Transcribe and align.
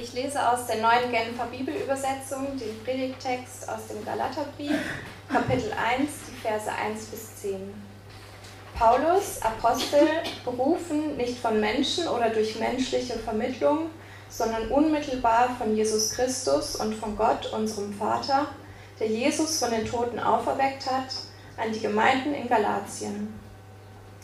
Ich 0.00 0.12
lese 0.12 0.48
aus 0.48 0.66
der 0.66 0.76
neuen 0.76 1.10
Genfer 1.10 1.46
Bibelübersetzung 1.46 2.56
den 2.56 2.84
Predigtext 2.84 3.68
aus 3.68 3.88
dem 3.90 4.04
Galaterbrief, 4.04 4.76
Kapitel 5.28 5.72
1, 5.72 6.08
die 6.28 6.36
Verse 6.40 6.70
1 6.70 7.06
bis 7.06 7.36
10. 7.42 7.74
Paulus, 8.78 9.42
Apostel, 9.42 10.06
berufen 10.44 11.16
nicht 11.16 11.40
von 11.40 11.58
Menschen 11.58 12.06
oder 12.06 12.30
durch 12.30 12.60
menschliche 12.60 13.18
Vermittlung, 13.18 13.90
sondern 14.28 14.68
unmittelbar 14.68 15.48
von 15.58 15.74
Jesus 15.74 16.12
Christus 16.12 16.76
und 16.76 16.94
von 16.94 17.16
Gott, 17.16 17.52
unserem 17.52 17.92
Vater, 17.92 18.46
der 19.00 19.08
Jesus 19.08 19.58
von 19.58 19.72
den 19.72 19.84
Toten 19.84 20.20
auferweckt 20.20 20.86
hat, 20.86 21.08
an 21.56 21.72
die 21.72 21.80
Gemeinden 21.80 22.34
in 22.34 22.48
Galatien. 22.48 23.34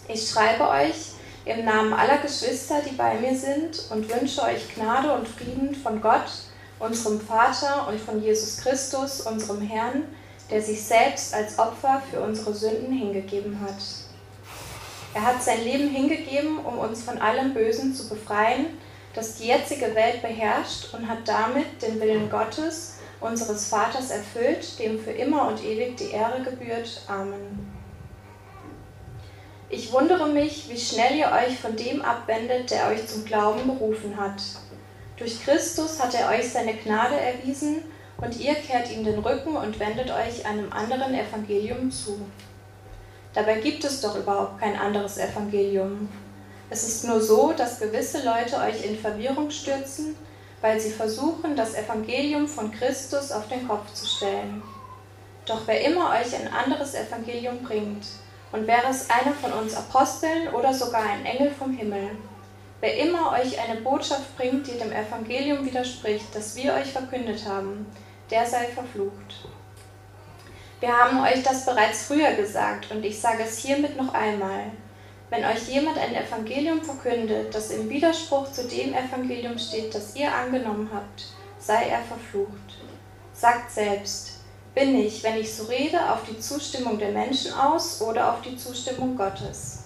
Ich 0.07 0.31
schreibe 0.31 0.69
euch, 0.69 1.14
im 1.45 1.65
Namen 1.65 1.93
aller 1.93 2.19
Geschwister, 2.19 2.81
die 2.81 2.95
bei 2.95 3.15
mir 3.21 3.37
sind, 3.37 3.91
und 3.91 4.09
wünsche 4.09 4.43
euch 4.43 4.75
Gnade 4.75 5.13
und 5.13 5.29
Frieden 5.29 5.75
von 5.75 6.01
Gott, 6.01 6.31
unserem 6.79 7.21
Vater 7.21 7.87
und 7.89 8.01
von 8.01 8.23
Jesus 8.23 8.59
Christus, 8.59 9.21
unserem 9.23 9.61
Herrn, 9.61 10.05
der 10.51 10.63
sich 10.63 10.83
selbst 10.83 11.35
als 11.35 11.59
Opfer 11.59 12.03
für 12.11 12.21
unsere 12.21 12.55
Sünden 12.55 12.93
hingegeben 12.93 13.61
hat. 13.61 13.77
Er 15.15 15.25
hat 15.25 15.43
sein 15.43 15.63
Leben 15.63 15.89
hingegeben, 15.89 16.59
um 16.59 16.79
uns 16.79 17.03
von 17.03 17.19
allem 17.19 17.55
Bösen 17.55 17.95
zu 17.95 18.09
befreien, 18.09 18.67
das 19.15 19.37
die 19.37 19.47
jetzige 19.47 19.95
Welt 19.95 20.23
beherrscht, 20.23 20.93
und 20.93 21.09
hat 21.09 21.27
damit 21.27 21.83
den 21.83 22.01
Willen 22.01 22.29
Gottes, 22.31 22.99
unseres 23.21 23.69
Vaters, 23.69 24.11
erfüllt, 24.11 24.79
dem 24.79 24.99
für 24.99 25.13
immer 25.13 25.49
und 25.49 25.63
ewig 25.63 25.97
die 25.97 26.11
Ehre 26.11 26.43
gebührt. 26.43 27.03
Amen. 27.07 27.74
Ich 29.77 29.91
wundere 29.91 30.29
mich, 30.29 30.69
wie 30.69 30.79
schnell 30.79 31.17
ihr 31.17 31.33
euch 31.33 31.59
von 31.59 31.75
dem 31.75 32.01
abwendet, 32.01 32.71
der 32.71 32.91
euch 32.91 33.09
zum 33.09 33.25
Glauben 33.25 33.67
berufen 33.67 34.17
hat. 34.17 34.41
Durch 35.17 35.43
Christus 35.43 36.01
hat 36.01 36.15
er 36.15 36.29
euch 36.29 36.49
seine 36.49 36.75
Gnade 36.75 37.17
erwiesen 37.17 37.83
und 38.19 38.39
ihr 38.39 38.55
kehrt 38.55 38.89
ihm 38.93 39.03
den 39.03 39.19
Rücken 39.19 39.57
und 39.57 39.81
wendet 39.81 40.13
euch 40.13 40.47
einem 40.47 40.73
anderen 40.73 41.13
Evangelium 41.13 41.91
zu. 41.91 42.21
Dabei 43.33 43.59
gibt 43.59 43.83
es 43.83 44.01
doch 44.01 44.15
überhaupt 44.15 44.61
kein 44.61 44.79
anderes 44.79 45.19
Evangelium. 45.19 46.09
Es 46.71 46.85
ist 46.85 47.05
nur 47.05 47.21
so, 47.21 47.53
dass 47.53 47.81
gewisse 47.81 48.25
Leute 48.25 48.59
euch 48.59 48.85
in 48.85 48.97
Verwirrung 48.97 49.51
stürzen, 49.51 50.15
weil 50.61 50.79
sie 50.79 50.93
versuchen, 50.93 51.57
das 51.57 51.75
Evangelium 51.75 52.47
von 52.47 52.71
Christus 52.71 53.33
auf 53.33 53.49
den 53.49 53.67
Kopf 53.67 53.93
zu 53.93 54.07
stellen. 54.07 54.63
Doch 55.47 55.63
wer 55.67 55.85
immer 55.85 56.11
euch 56.11 56.33
ein 56.33 56.47
anderes 56.53 56.95
Evangelium 56.95 57.59
bringt, 57.65 58.07
und 58.55 58.69
wäre 58.69 58.87
es 58.89 59.11
einer 59.11 59.35
von 59.35 59.53
uns 59.53 59.75
Aposteln 59.77 60.49
oder 60.55 60.73
sogar 60.73 61.03
ein 61.03 61.27
Engel 61.27 61.51
vom 61.51 61.77
Himmel. 61.77 62.11
Wer 62.81 62.99
immer 62.99 63.33
euch 63.33 63.59
eine 63.59 63.81
Botschaft 63.81 64.37
bringt, 64.37 64.69
die 64.69 64.79
dem 64.79 64.93
Evangelium 64.93 65.67
widerspricht, 65.67 66.27
das 66.33 66.55
wir 66.55 66.75
euch 66.75 66.93
verkündet 66.93 67.45
haben, 67.49 67.85
der 68.31 68.47
sei 68.47 68.67
verflucht. 68.67 69.49
Wir 70.79 70.97
haben 70.97 71.21
euch 71.25 71.43
das 71.43 71.67
bereits 71.67 72.05
früher 72.05 72.35
gesagt 72.35 72.93
und 72.93 73.05
ich 73.05 73.21
sage 73.21 73.43
es 73.43 73.59
hiermit 73.59 73.97
noch 73.97 74.15
einmal. 74.15 74.71
Wenn 75.31 75.45
euch 75.45 75.69
jemand 75.69 75.99
ein 75.99 76.15
Evangelium 76.15 76.81
verkündet, 76.81 77.53
das 77.53 77.73
im 77.73 77.91
Widerspruch 77.91 78.53
zu 78.53 78.69
dem 78.69 78.95
Evangelium 78.95 79.59
steht, 79.59 79.93
das 79.93 80.15
ihr 80.15 80.33
angenommen 80.33 80.89
habt, 80.95 81.25
sei 81.59 81.89
er 81.89 82.03
verflucht. 82.03 82.79
Sagt 83.33 83.73
selbst, 83.73 84.34
bin 84.75 84.99
ich, 84.99 85.23
wenn 85.23 85.39
ich 85.39 85.55
so 85.55 85.65
rede, 85.65 86.11
auf 86.11 86.25
die 86.29 86.39
Zustimmung 86.39 86.99
der 86.99 87.13
Menschen 87.13 87.53
aus 87.55 88.03
oder 88.03 88.33
auf 88.33 88.43
die 88.43 88.57
Zustimmung 88.57 89.17
Gottes? 89.17 89.85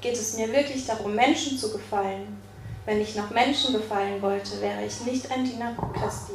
Geht 0.00 0.14
es 0.14 0.36
mir 0.36 0.52
wirklich 0.52 0.86
darum, 0.86 1.14
Menschen 1.14 1.58
zu 1.58 1.72
gefallen? 1.72 2.40
Wenn 2.86 3.00
ich 3.00 3.16
noch 3.16 3.30
Menschen 3.30 3.74
gefallen 3.74 4.20
wollte, 4.22 4.60
wäre 4.60 4.84
ich 4.84 5.00
nicht 5.02 5.30
ein 5.30 5.44
Diener 5.44 5.74
Christi. 5.94 6.34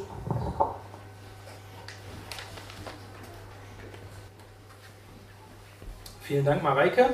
Vielen 6.22 6.46
Dank, 6.46 6.64
Mareike. 6.64 7.12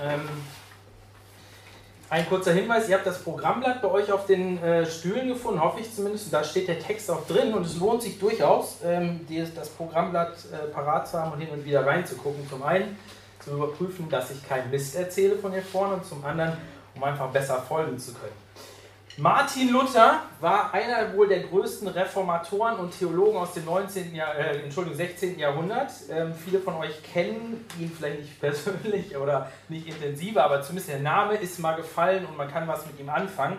Ähm 0.00 0.28
ein 2.08 2.28
kurzer 2.28 2.52
Hinweis, 2.52 2.88
ihr 2.88 2.94
habt 2.94 3.06
das 3.06 3.22
Programmblatt 3.22 3.82
bei 3.82 3.88
euch 3.88 4.12
auf 4.12 4.26
den 4.26 4.62
äh, 4.62 4.86
Stühlen 4.86 5.28
gefunden, 5.28 5.60
hoffe 5.60 5.80
ich 5.80 5.92
zumindest. 5.92 6.32
Da 6.32 6.44
steht 6.44 6.68
der 6.68 6.78
Text 6.78 7.10
auch 7.10 7.26
drin 7.26 7.52
und 7.52 7.66
es 7.66 7.76
lohnt 7.78 8.02
sich 8.02 8.18
durchaus, 8.18 8.78
ähm, 8.84 9.26
das 9.54 9.68
Programmblatt 9.70 10.36
äh, 10.52 10.68
parat 10.68 11.08
zu 11.08 11.18
haben 11.18 11.32
und 11.32 11.40
hin 11.40 11.50
und 11.50 11.64
wieder 11.64 11.84
reinzugucken. 11.84 12.48
Zum 12.48 12.62
einen 12.62 12.96
zu 13.40 13.50
überprüfen, 13.50 14.08
dass 14.08 14.30
ich 14.30 14.48
keinen 14.48 14.70
Mist 14.70 14.94
erzähle 14.94 15.36
von 15.36 15.52
hier 15.52 15.62
vorne 15.62 15.94
und 15.94 16.04
zum 16.04 16.24
anderen, 16.24 16.56
um 16.94 17.02
einfach 17.02 17.28
besser 17.30 17.60
folgen 17.60 17.98
zu 17.98 18.12
können. 18.12 18.32
Martin 19.18 19.70
Luther 19.72 20.24
war 20.40 20.74
einer 20.74 21.14
wohl 21.14 21.26
der 21.26 21.40
größten 21.40 21.88
Reformatoren 21.88 22.76
und 22.76 22.98
Theologen 22.98 23.38
aus 23.38 23.54
dem 23.54 23.64
19. 23.64 24.14
Jahr, 24.14 24.34
äh, 24.34 24.62
Entschuldigung, 24.62 24.94
16. 24.94 25.38
Jahrhundert. 25.38 25.90
Ähm, 26.10 26.34
viele 26.34 26.60
von 26.60 26.74
euch 26.74 27.02
kennen 27.02 27.64
ihn 27.80 27.90
vielleicht 27.90 28.20
nicht 28.20 28.40
persönlich 28.40 29.16
oder 29.16 29.50
nicht 29.70 29.86
intensiver, 29.86 30.44
aber 30.44 30.60
zumindest 30.60 30.90
der 30.90 30.98
Name 30.98 31.36
ist 31.36 31.58
mal 31.60 31.76
gefallen 31.76 32.26
und 32.26 32.36
man 32.36 32.50
kann 32.50 32.68
was 32.68 32.84
mit 32.86 33.00
ihm 33.00 33.08
anfangen. 33.08 33.56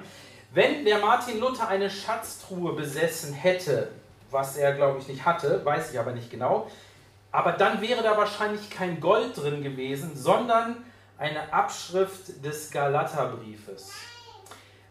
Wenn 0.54 0.86
der 0.86 1.00
Martin 1.00 1.40
Luther 1.40 1.68
eine 1.68 1.90
Schatztruhe 1.90 2.74
besessen 2.74 3.34
hätte, 3.34 3.90
was 4.30 4.58
er 4.58 4.74
glaube 4.74 5.00
ich 5.00 5.08
nicht 5.08 5.26
hatte, 5.26 5.66
weiß 5.66 5.92
ich 5.92 6.00
aber 6.00 6.12
nicht 6.12 6.30
genau, 6.30 6.70
aber 7.32 7.54
dann 7.54 7.82
wäre 7.82 8.04
da 8.04 8.16
wahrscheinlich 8.16 8.70
kein 8.70 9.00
Gold 9.00 9.36
drin 9.36 9.64
gewesen, 9.64 10.12
sondern 10.16 10.86
eine 11.18 11.52
Abschrift 11.52 12.46
des 12.46 12.70
Galaterbriefes. 12.70 13.92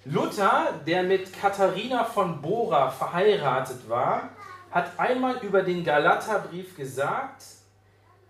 Luther, 0.08 0.80
der 0.86 1.02
mit 1.02 1.32
Katharina 1.32 2.04
von 2.04 2.40
Bora 2.40 2.92
verheiratet 2.92 3.88
war, 3.88 4.30
hat 4.70 5.00
einmal 5.00 5.38
über 5.38 5.64
den 5.64 5.82
Galaterbrief 5.82 6.76
gesagt, 6.76 7.42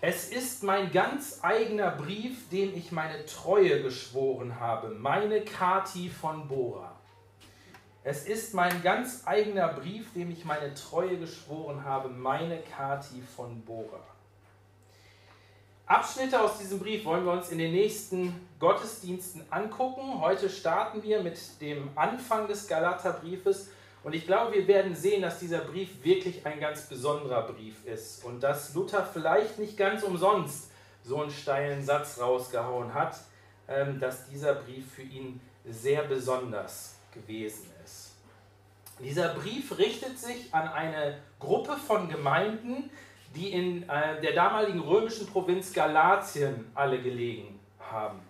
es 0.00 0.30
ist 0.30 0.62
mein 0.62 0.90
ganz 0.90 1.40
eigener 1.42 1.90
Brief, 1.90 2.48
dem 2.48 2.74
ich 2.74 2.92
meine 2.92 3.26
Treue 3.26 3.82
geschworen 3.82 4.58
habe, 4.58 4.88
meine 4.88 5.42
Kati 5.42 6.08
von 6.08 6.48
Bora. 6.48 6.96
Es 8.02 8.26
ist 8.26 8.54
mein 8.54 8.82
ganz 8.82 9.26
eigener 9.26 9.68
Brief, 9.68 10.14
dem 10.14 10.30
ich 10.30 10.46
meine 10.46 10.72
Treue 10.72 11.18
geschworen 11.18 11.84
habe, 11.84 12.08
meine 12.08 12.58
Kati 12.60 13.22
von 13.36 13.60
Bora. 13.66 14.15
Abschnitte 15.86 16.40
aus 16.40 16.58
diesem 16.58 16.80
Brief 16.80 17.04
wollen 17.04 17.24
wir 17.24 17.30
uns 17.30 17.50
in 17.50 17.58
den 17.58 17.70
nächsten 17.70 18.34
Gottesdiensten 18.58 19.44
angucken. 19.50 20.20
Heute 20.20 20.50
starten 20.50 21.00
wir 21.04 21.22
mit 21.22 21.38
dem 21.60 21.90
Anfang 21.94 22.48
des 22.48 22.66
Galaterbriefes 22.66 23.70
und 24.02 24.12
ich 24.12 24.26
glaube, 24.26 24.54
wir 24.54 24.66
werden 24.66 24.96
sehen, 24.96 25.22
dass 25.22 25.38
dieser 25.38 25.60
Brief 25.60 26.02
wirklich 26.02 26.44
ein 26.44 26.58
ganz 26.58 26.88
besonderer 26.88 27.42
Brief 27.42 27.84
ist 27.84 28.24
und 28.24 28.40
dass 28.40 28.74
Luther 28.74 29.06
vielleicht 29.06 29.60
nicht 29.60 29.76
ganz 29.76 30.02
umsonst 30.02 30.72
so 31.04 31.22
einen 31.22 31.30
steilen 31.30 31.84
Satz 31.84 32.18
rausgehauen 32.20 32.92
hat, 32.92 33.20
ähm, 33.68 34.00
dass 34.00 34.26
dieser 34.28 34.56
Brief 34.56 34.92
für 34.92 35.02
ihn 35.02 35.40
sehr 35.64 36.02
besonders 36.02 36.96
gewesen 37.14 37.70
ist. 37.84 38.10
Dieser 38.98 39.34
Brief 39.34 39.78
richtet 39.78 40.18
sich 40.18 40.52
an 40.52 40.66
eine 40.66 41.18
Gruppe 41.38 41.76
von 41.76 42.08
Gemeinden, 42.08 42.90
die 43.36 43.52
in 43.52 43.88
äh, 43.88 44.20
der 44.20 44.32
damaligen 44.32 44.80
römischen 44.80 45.26
Provinz 45.26 45.72
Galatien 45.72 46.70
alle 46.74 47.00
gelegen 47.00 47.60
haben. 47.78 48.20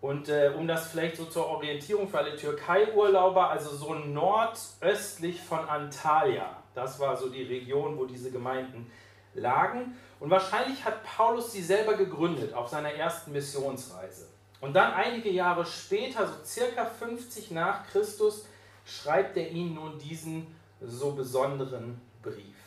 Und 0.00 0.28
äh, 0.28 0.52
um 0.56 0.68
das 0.68 0.88
vielleicht 0.88 1.16
so 1.16 1.24
zur 1.24 1.46
Orientierung 1.46 2.08
für 2.08 2.18
alle 2.18 2.36
Türkei-Urlauber, 2.36 3.50
also 3.50 3.70
so 3.70 3.94
nordöstlich 3.94 5.40
von 5.40 5.60
Antalya, 5.60 6.56
das 6.74 7.00
war 7.00 7.16
so 7.16 7.28
die 7.28 7.42
Region, 7.42 7.98
wo 7.98 8.04
diese 8.04 8.30
Gemeinden 8.30 8.90
lagen. 9.34 9.96
Und 10.20 10.30
wahrscheinlich 10.30 10.84
hat 10.84 11.02
Paulus 11.04 11.52
sie 11.52 11.62
selber 11.62 11.94
gegründet 11.94 12.54
auf 12.54 12.68
seiner 12.68 12.92
ersten 12.92 13.32
Missionsreise. 13.32 14.28
Und 14.60 14.74
dann 14.74 14.92
einige 14.92 15.30
Jahre 15.30 15.64
später, 15.64 16.26
so 16.26 16.34
circa 16.44 16.84
50 16.84 17.52
nach 17.52 17.86
Christus, 17.88 18.46
schreibt 18.84 19.36
er 19.36 19.50
ihnen 19.50 19.74
nun 19.74 19.98
diesen 19.98 20.46
so 20.80 21.12
besonderen 21.12 22.00
Brief. 22.22 22.57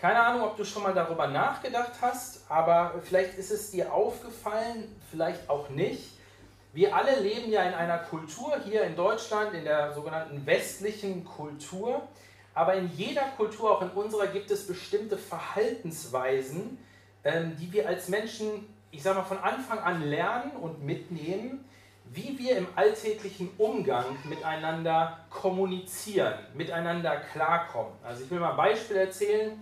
Keine 0.00 0.20
Ahnung, 0.20 0.42
ob 0.42 0.56
du 0.56 0.64
schon 0.64 0.84
mal 0.84 0.94
darüber 0.94 1.26
nachgedacht 1.26 1.94
hast, 2.00 2.48
aber 2.48 2.94
vielleicht 3.02 3.36
ist 3.36 3.50
es 3.50 3.72
dir 3.72 3.92
aufgefallen, 3.92 4.94
vielleicht 5.10 5.50
auch 5.50 5.70
nicht. 5.70 6.12
Wir 6.72 6.94
alle 6.94 7.18
leben 7.18 7.50
ja 7.50 7.64
in 7.64 7.74
einer 7.74 7.98
Kultur 7.98 8.60
hier 8.64 8.84
in 8.84 8.94
Deutschland, 8.94 9.54
in 9.54 9.64
der 9.64 9.92
sogenannten 9.92 10.46
westlichen 10.46 11.24
Kultur. 11.24 12.02
Aber 12.54 12.74
in 12.74 12.88
jeder 12.94 13.24
Kultur, 13.36 13.72
auch 13.72 13.82
in 13.82 13.90
unserer, 13.90 14.28
gibt 14.28 14.52
es 14.52 14.68
bestimmte 14.68 15.18
Verhaltensweisen, 15.18 16.78
ähm, 17.24 17.56
die 17.58 17.72
wir 17.72 17.88
als 17.88 18.08
Menschen, 18.08 18.72
ich 18.92 19.02
sage 19.02 19.18
mal, 19.18 19.24
von 19.24 19.38
Anfang 19.38 19.80
an 19.80 20.02
lernen 20.02 20.52
und 20.52 20.84
mitnehmen, 20.84 21.64
wie 22.04 22.38
wir 22.38 22.56
im 22.56 22.68
alltäglichen 22.76 23.50
Umgang 23.58 24.04
miteinander 24.24 25.18
kommunizieren, 25.28 26.34
miteinander 26.54 27.16
klarkommen. 27.32 27.92
Also 28.04 28.22
ich 28.22 28.30
will 28.30 28.38
mal 28.38 28.52
ein 28.52 28.56
Beispiel 28.56 28.96
erzählen 28.96 29.60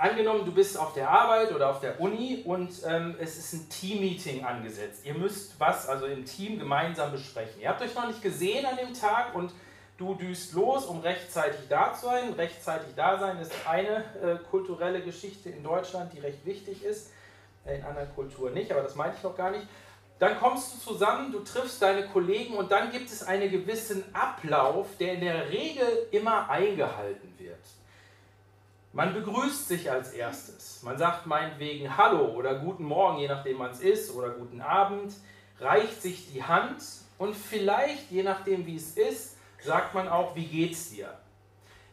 angenommen, 0.00 0.44
du 0.44 0.52
bist 0.52 0.78
auf 0.78 0.94
der 0.94 1.10
Arbeit 1.10 1.52
oder 1.52 1.70
auf 1.70 1.80
der 1.80 2.00
Uni 2.00 2.42
und 2.44 2.70
ähm, 2.86 3.16
es 3.20 3.38
ist 3.38 3.52
ein 3.52 3.68
Team-Meeting 3.68 4.44
angesetzt. 4.44 5.04
Ihr 5.04 5.14
müsst 5.14 5.58
was 5.58 5.88
also 5.88 6.06
im 6.06 6.24
Team 6.24 6.58
gemeinsam 6.58 7.12
besprechen. 7.12 7.60
Ihr 7.60 7.68
habt 7.68 7.82
euch 7.82 7.94
noch 7.94 8.06
nicht 8.06 8.22
gesehen 8.22 8.66
an 8.66 8.76
dem 8.76 8.94
Tag 8.94 9.34
und 9.34 9.52
du 9.98 10.14
düst 10.14 10.54
los, 10.54 10.86
um 10.86 11.00
rechtzeitig 11.00 11.60
da 11.68 11.94
zu 11.94 12.06
sein. 12.06 12.32
Rechtzeitig 12.32 12.94
da 12.96 13.18
sein 13.18 13.38
ist 13.38 13.52
eine 13.68 14.04
äh, 14.22 14.38
kulturelle 14.50 15.02
Geschichte 15.02 15.50
in 15.50 15.62
Deutschland, 15.62 16.12
die 16.12 16.20
recht 16.20 16.44
wichtig 16.46 16.82
ist. 16.82 17.10
Äh, 17.66 17.76
in 17.76 17.84
anderen 17.84 18.14
Kulturen 18.14 18.54
nicht, 18.54 18.72
aber 18.72 18.82
das 18.82 18.94
meinte 18.94 19.16
ich 19.18 19.22
noch 19.22 19.36
gar 19.36 19.50
nicht. 19.50 19.66
Dann 20.18 20.38
kommst 20.38 20.74
du 20.74 20.92
zusammen, 20.92 21.32
du 21.32 21.40
triffst 21.40 21.80
deine 21.80 22.06
Kollegen 22.06 22.54
und 22.54 22.70
dann 22.70 22.90
gibt 22.90 23.10
es 23.10 23.22
einen 23.22 23.50
gewissen 23.50 24.04
Ablauf, 24.14 24.86
der 24.98 25.14
in 25.14 25.20
der 25.20 25.50
Regel 25.50 25.86
immer 26.10 26.48
eingehalten 26.50 27.32
wird. 27.38 27.58
Man 28.92 29.14
begrüßt 29.14 29.68
sich 29.68 29.88
als 29.88 30.12
erstes. 30.14 30.82
Man 30.82 30.98
sagt 30.98 31.24
meinetwegen 31.24 31.96
Hallo 31.96 32.24
oder 32.34 32.56
Guten 32.56 32.82
Morgen, 32.82 33.20
je 33.20 33.28
nachdem 33.28 33.58
man 33.58 33.70
es 33.70 33.78
ist, 33.78 34.12
oder 34.16 34.30
Guten 34.30 34.60
Abend, 34.60 35.12
reicht 35.60 36.02
sich 36.02 36.32
die 36.32 36.42
Hand 36.42 36.82
und 37.16 37.36
vielleicht, 37.36 38.10
je 38.10 38.24
nachdem 38.24 38.66
wie 38.66 38.74
es 38.74 38.96
ist, 38.96 39.36
sagt 39.62 39.94
man 39.94 40.08
auch, 40.08 40.34
wie 40.34 40.44
geht's 40.44 40.90
dir? 40.90 41.14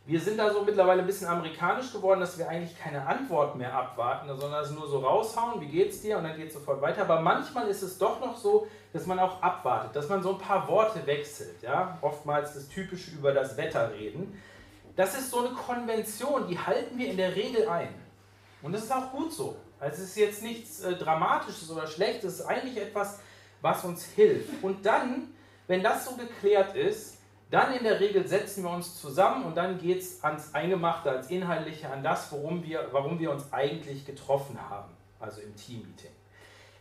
Wir 0.07 0.19
sind 0.19 0.37
da 0.37 0.51
so 0.51 0.63
mittlerweile 0.63 1.01
ein 1.01 1.05
bisschen 1.05 1.27
amerikanisch 1.27 1.93
geworden, 1.93 2.21
dass 2.21 2.39
wir 2.39 2.49
eigentlich 2.49 2.79
keine 2.79 3.05
Antwort 3.05 3.55
mehr 3.57 3.75
abwarten, 3.75 4.27
sondern 4.35 4.63
es 4.63 4.71
nur 4.71 4.87
so 4.87 4.97
raushauen, 4.97 5.61
wie 5.61 5.67
geht's 5.67 6.01
dir? 6.01 6.17
Und 6.17 6.23
dann 6.23 6.35
geht 6.35 6.47
es 6.47 6.53
sofort 6.53 6.81
weiter. 6.81 7.01
Aber 7.01 7.21
manchmal 7.21 7.67
ist 7.67 7.83
es 7.83 7.99
doch 7.99 8.19
noch 8.21 8.37
so, 8.37 8.67
dass 8.93 9.05
man 9.05 9.19
auch 9.19 9.43
abwartet, 9.43 9.95
dass 9.95 10.09
man 10.09 10.23
so 10.23 10.31
ein 10.31 10.37
paar 10.39 10.67
Worte 10.67 11.05
wechselt. 11.05 11.61
Ja? 11.61 11.97
Oftmals 12.01 12.53
das 12.53 12.69
Typische 12.69 13.11
über 13.11 13.33
das 13.33 13.55
Wetter 13.57 13.91
reden. 13.93 14.41
Das 14.97 15.15
ist 15.15 15.29
so 15.29 15.45
eine 15.45 15.55
Konvention, 15.55 16.47
die 16.47 16.57
halten 16.57 16.97
wir 16.97 17.09
in 17.09 17.17
der 17.17 17.35
Regel 17.35 17.69
ein. 17.69 17.93
Und 18.63 18.73
das 18.73 18.83
ist 18.83 18.91
auch 18.91 19.11
gut 19.11 19.31
so. 19.31 19.55
Also 19.79 20.01
es 20.01 20.09
ist 20.09 20.17
jetzt 20.17 20.41
nichts 20.41 20.81
äh, 20.81 20.95
Dramatisches 20.95 21.69
oder 21.69 21.85
Schlechtes, 21.85 22.33
es 22.33 22.39
ist 22.39 22.45
eigentlich 22.47 22.77
etwas, 22.77 23.19
was 23.61 23.85
uns 23.85 24.03
hilft. 24.03 24.63
Und 24.63 24.83
dann, 24.85 25.29
wenn 25.67 25.83
das 25.83 26.05
so 26.05 26.15
geklärt 26.15 26.75
ist, 26.75 27.19
dann 27.51 27.73
in 27.73 27.83
der 27.83 27.99
Regel 27.99 28.27
setzen 28.27 28.63
wir 28.63 28.71
uns 28.71 28.99
zusammen 28.99 29.45
und 29.45 29.55
dann 29.55 29.77
geht 29.77 30.01
es 30.01 30.23
ans 30.23 30.53
Eingemachte, 30.55 31.11
ans 31.11 31.29
Inhaltliche, 31.29 31.89
an 31.89 32.03
das, 32.03 32.31
worum 32.31 32.63
wir, 32.63 32.89
warum 32.91 33.19
wir 33.19 33.31
uns 33.31 33.53
eigentlich 33.53 34.03
getroffen 34.03 34.59
haben, 34.69 34.91
also 35.19 35.41
im 35.41 35.55
Teammeeting. 35.55 36.11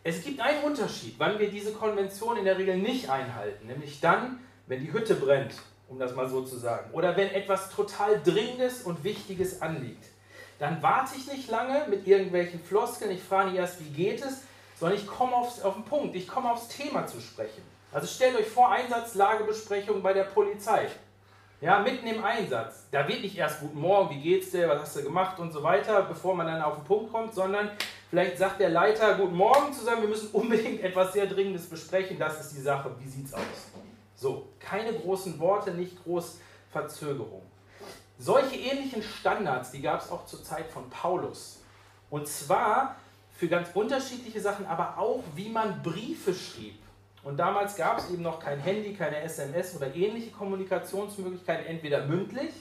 Es 0.03 0.25
gibt 0.25 0.41
einen 0.41 0.65
Unterschied, 0.65 1.17
wann 1.19 1.39
wir 1.39 1.51
diese 1.51 1.73
Konvention 1.73 2.39
in 2.39 2.47
der 2.47 2.57
Regel 2.57 2.79
nicht 2.79 3.11
einhalten, 3.11 3.67
nämlich 3.67 4.01
dann, 4.01 4.41
wenn 4.67 4.81
die 4.81 4.93
Hütte 4.93 5.15
brennt, 5.15 5.55
um 5.89 5.99
das 5.99 6.15
mal 6.15 6.29
so 6.29 6.43
zu 6.43 6.57
sagen, 6.57 6.91
oder 6.93 7.17
wenn 7.17 7.31
etwas 7.31 7.71
total 7.71 8.21
Dringendes 8.23 8.83
und 8.83 9.05
Wichtiges 9.05 9.63
anliegt. 9.63 10.05
Dann 10.59 10.83
warte 10.83 11.17
ich 11.17 11.31
nicht 11.31 11.51
lange 11.51 11.87
mit 11.89 12.07
irgendwelchen 12.07 12.63
Floskeln, 12.63 13.11
ich 13.11 13.23
frage 13.23 13.51
nicht 13.51 13.59
erst, 13.59 13.81
wie 13.81 13.91
geht 13.91 14.25
es, 14.25 14.43
sondern 14.79 14.99
ich 14.99 15.07
komme 15.07 15.37
auf 15.37 15.75
den 15.75 15.85
Punkt, 15.85 16.17
ich 16.17 16.27
komme 16.27 16.51
aufs 16.51 16.69
Thema 16.69 17.07
zu 17.07 17.21
sprechen. 17.21 17.63
Also 17.93 18.07
stellt 18.07 18.37
euch 18.37 18.49
vor, 18.49 18.71
Einsatzlagebesprechung 18.71 20.03
bei 20.03 20.13
der 20.13 20.25
Polizei. 20.25 20.89
Ja, 21.63 21.79
mitten 21.79 22.07
im 22.07 22.23
Einsatz. 22.23 22.85
Da 22.91 23.09
wird 23.09 23.23
nicht 23.23 23.37
erst 23.37 23.61
Guten 23.61 23.81
Morgen, 23.81 24.15
wie 24.15 24.21
geht's 24.21 24.51
dir, 24.51 24.69
was 24.69 24.83
hast 24.83 24.97
du 24.97 25.03
gemacht 25.03 25.39
und 25.39 25.53
so 25.53 25.63
weiter, 25.63 26.03
bevor 26.03 26.35
man 26.35 26.47
dann 26.47 26.61
auf 26.61 26.77
den 26.77 26.85
Punkt 26.85 27.11
kommt, 27.11 27.35
sondern 27.35 27.71
vielleicht 28.11 28.37
sagt 28.37 28.61
der 28.61 28.69
Leiter 28.69 29.15
Guten 29.15 29.37
Morgen 29.37 29.73
zusammen, 29.73 30.03
wir 30.03 30.09
müssen 30.11 30.29
unbedingt 30.33 30.83
etwas 30.83 31.15
sehr 31.15 31.27
Dringendes 31.27 31.67
besprechen, 31.67 32.19
das 32.19 32.41
ist 32.41 32.57
die 32.57 32.61
Sache, 32.61 32.91
wie 32.99 33.09
sieht's 33.09 33.33
aus? 33.33 33.41
So, 34.17 34.49
keine 34.59 34.93
großen 34.95 35.39
Worte, 35.39 35.73
nicht 35.73 36.03
groß 36.03 36.39
Verzögerung. 36.73 37.43
Solche 38.19 38.57
ähnlichen 38.57 39.03
Standards, 39.03 39.71
die 39.71 39.83
gab 39.83 40.01
es 40.01 40.11
auch 40.11 40.25
zur 40.25 40.43
Zeit 40.43 40.71
von 40.71 40.89
Paulus. 40.89 41.61
Und 42.09 42.27
zwar 42.27 42.97
für 43.37 43.49
ganz 43.49 43.69
unterschiedliche 43.75 44.41
Sachen, 44.41 44.65
aber 44.67 44.97
auch 44.97 45.23
wie 45.35 45.51
man 45.51 45.83
Briefe 45.83 46.33
schrieb. 46.33 46.77
Und 47.23 47.37
damals 47.37 47.77
gab 47.77 47.99
es 47.99 48.11
eben 48.11 48.23
noch 48.23 48.41
kein 48.41 48.59
Handy, 48.59 48.95
keine 48.95 49.21
SMS 49.21 49.77
oder 49.77 49.95
ähnliche 49.95 50.31
Kommunikationsmöglichkeiten, 50.31 51.67
entweder 51.67 52.07
mündlich 52.07 52.53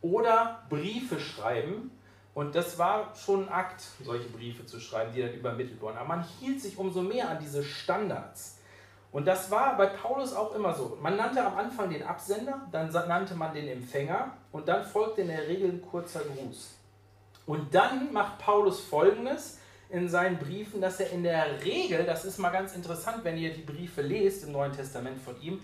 oder 0.00 0.62
Briefe 0.70 1.20
schreiben. 1.20 1.90
Und 2.32 2.54
das 2.54 2.78
war 2.78 3.14
schon 3.16 3.46
ein 3.46 3.52
Akt, 3.52 3.82
solche 4.04 4.28
Briefe 4.28 4.64
zu 4.64 4.78
schreiben, 4.80 5.12
die 5.12 5.20
dann 5.20 5.34
übermittelt 5.34 5.80
wurden. 5.80 5.98
Aber 5.98 6.08
man 6.08 6.24
hielt 6.38 6.62
sich 6.62 6.78
umso 6.78 7.02
mehr 7.02 7.28
an 7.28 7.38
diese 7.40 7.64
Standards. 7.64 8.57
Und 9.10 9.26
das 9.26 9.50
war 9.50 9.76
bei 9.76 9.86
Paulus 9.86 10.34
auch 10.34 10.54
immer 10.54 10.74
so. 10.74 10.98
Man 11.00 11.16
nannte 11.16 11.44
am 11.44 11.56
Anfang 11.56 11.90
den 11.90 12.02
Absender, 12.02 12.60
dann 12.70 12.90
nannte 12.90 13.34
man 13.34 13.54
den 13.54 13.68
Empfänger 13.68 14.32
und 14.52 14.68
dann 14.68 14.84
folgte 14.84 15.22
in 15.22 15.28
der 15.28 15.48
Regel 15.48 15.70
ein 15.70 15.82
kurzer 15.82 16.20
Gruß. 16.20 16.74
Und 17.46 17.74
dann 17.74 18.12
macht 18.12 18.38
Paulus 18.38 18.80
folgendes: 18.80 19.58
in 19.90 20.08
seinen 20.08 20.38
Briefen, 20.38 20.80
dass 20.80 21.00
er 21.00 21.10
in 21.10 21.22
der 21.22 21.64
Regel, 21.64 22.04
das 22.04 22.24
ist 22.24 22.38
mal 22.38 22.50
ganz 22.50 22.74
interessant, 22.74 23.24
wenn 23.24 23.38
ihr 23.38 23.52
die 23.52 23.62
Briefe 23.62 24.02
lest 24.02 24.44
im 24.44 24.52
Neuen 24.52 24.72
Testament 24.72 25.20
von 25.20 25.40
ihm, 25.40 25.60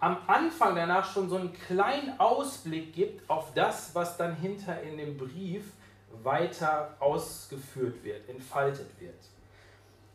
am 0.00 0.18
Anfang 0.26 0.74
danach 0.74 1.12
schon 1.12 1.28
so 1.28 1.36
einen 1.36 1.52
kleinen 1.52 2.18
Ausblick 2.18 2.92
gibt 2.92 3.30
auf 3.30 3.54
das, 3.54 3.94
was 3.94 4.16
dann 4.16 4.34
hinter 4.34 4.82
in 4.82 4.96
dem 4.96 5.16
Brief 5.16 5.72
weiter 6.24 6.96
ausgeführt 6.98 8.02
wird, 8.02 8.28
entfaltet 8.28 8.88
wird. 8.98 9.14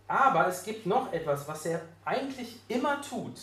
Aber 0.08 0.48
es 0.48 0.64
gibt 0.64 0.86
noch 0.86 1.12
etwas, 1.12 1.48
was 1.48 1.66
er 1.66 1.82
eigentlich 2.06 2.60
immer 2.68 3.02
tut. 3.02 3.40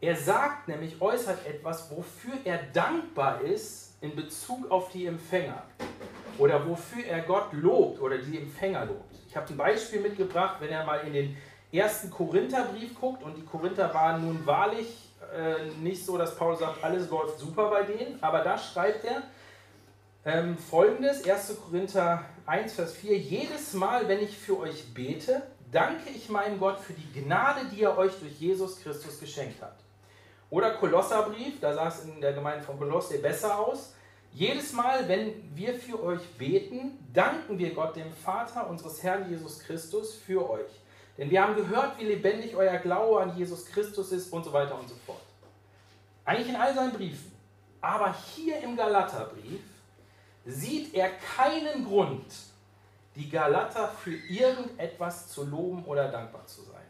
Er 0.00 0.14
sagt 0.14 0.68
nämlich, 0.68 1.00
äußert 1.00 1.46
etwas, 1.46 1.90
wofür 1.90 2.34
er 2.44 2.58
dankbar 2.72 3.40
ist 3.40 3.96
in 4.00 4.14
Bezug 4.14 4.70
auf 4.70 4.90
die 4.90 5.06
Empfänger 5.06 5.62
oder 6.38 6.66
wofür 6.68 7.04
er 7.04 7.22
Gott 7.22 7.52
lobt 7.52 8.00
oder 8.00 8.18
die 8.18 8.38
Empfänger 8.38 8.84
lobt. 8.84 9.14
Ich 9.28 9.36
habe 9.36 9.48
ein 9.48 9.56
Beispiel 9.56 10.00
mitgebracht, 10.00 10.56
wenn 10.60 10.68
er 10.68 10.84
mal 10.84 10.98
in 10.98 11.14
den 11.14 11.36
ersten 11.72 12.10
Korintherbrief 12.10 12.94
guckt 13.00 13.22
und 13.22 13.36
die 13.36 13.44
Korinther 13.44 13.92
waren 13.92 14.24
nun 14.24 14.46
wahrlich 14.46 15.10
äh, 15.34 15.70
nicht 15.82 16.04
so, 16.04 16.16
dass 16.16 16.36
Paulus 16.36 16.60
sagt, 16.60 16.84
alles 16.84 17.10
läuft 17.10 17.38
super 17.38 17.70
bei 17.70 17.82
denen, 17.82 18.22
aber 18.22 18.40
da 18.40 18.56
schreibt 18.56 19.04
er 19.04 19.22
ähm, 20.24 20.58
folgendes, 20.58 21.26
1. 21.28 21.56
Korinther 21.64 22.24
1, 22.46 22.74
Vers 22.74 22.92
4, 22.94 23.18
jedes 23.18 23.72
Mal, 23.72 24.08
wenn 24.08 24.20
ich 24.20 24.36
für 24.36 24.58
euch 24.58 24.92
bete, 24.92 25.42
danke 25.70 26.10
ich 26.10 26.28
meinem 26.28 26.58
Gott 26.58 26.78
für 26.78 26.92
die 26.92 27.20
Gnade, 27.20 27.66
die 27.72 27.82
er 27.82 27.96
euch 27.96 28.12
durch 28.20 28.38
Jesus 28.38 28.80
Christus 28.80 29.18
geschenkt 29.18 29.60
hat. 29.62 29.76
Oder 30.50 30.74
Kolosserbrief, 30.74 31.60
da 31.60 31.74
sah 31.74 31.88
es 31.88 32.04
in 32.04 32.20
der 32.20 32.32
Gemeinde 32.32 32.64
von 32.64 32.78
Kolosse 32.78 33.18
besser 33.18 33.58
aus. 33.58 33.94
Jedes 34.32 34.72
Mal, 34.72 35.08
wenn 35.08 35.32
wir 35.54 35.74
für 35.74 36.02
euch 36.02 36.22
beten, 36.36 36.98
danken 37.12 37.58
wir 37.58 37.74
Gott, 37.74 37.96
dem 37.96 38.12
Vater 38.12 38.68
unseres 38.68 39.02
Herrn 39.02 39.28
Jesus 39.30 39.58
Christus, 39.60 40.14
für 40.14 40.48
euch. 40.48 40.70
Denn 41.16 41.30
wir 41.30 41.42
haben 41.42 41.56
gehört, 41.56 41.98
wie 41.98 42.04
lebendig 42.04 42.54
euer 42.54 42.76
Glaube 42.78 43.22
an 43.22 43.36
Jesus 43.36 43.64
Christus 43.66 44.12
ist 44.12 44.32
und 44.32 44.44
so 44.44 44.52
weiter 44.52 44.78
und 44.78 44.88
so 44.88 44.94
fort. 45.06 45.22
Eigentlich 46.24 46.50
in 46.50 46.56
all 46.56 46.74
seinen 46.74 46.92
Briefen. 46.92 47.32
Aber 47.80 48.14
hier 48.34 48.60
im 48.60 48.76
Galaterbrief 48.76 49.60
sieht 50.44 50.94
er 50.94 51.10
keinen 51.10 51.84
Grund, 51.86 52.26
die 53.16 53.28
Galater 53.30 53.88
für 53.88 54.14
irgendetwas 54.14 55.28
zu 55.28 55.44
loben 55.44 55.84
oder 55.86 56.08
dankbar 56.08 56.46
zu 56.46 56.62
sein. 56.62 56.84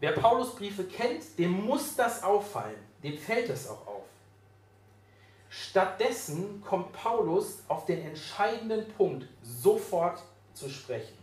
Wer 0.00 0.12
Paulus 0.12 0.54
Briefe 0.54 0.84
kennt, 0.84 1.38
dem 1.38 1.66
muss 1.66 1.96
das 1.96 2.22
auffallen, 2.22 2.78
dem 3.02 3.18
fällt 3.18 3.50
es 3.50 3.68
auch 3.68 3.86
auf. 3.86 4.04
Stattdessen 5.50 6.62
kommt 6.64 6.92
Paulus 6.92 7.64
auf 7.68 7.84
den 7.86 8.02
entscheidenden 8.02 8.88
Punkt 8.92 9.26
sofort 9.42 10.22
zu 10.54 10.68
sprechen, 10.68 11.18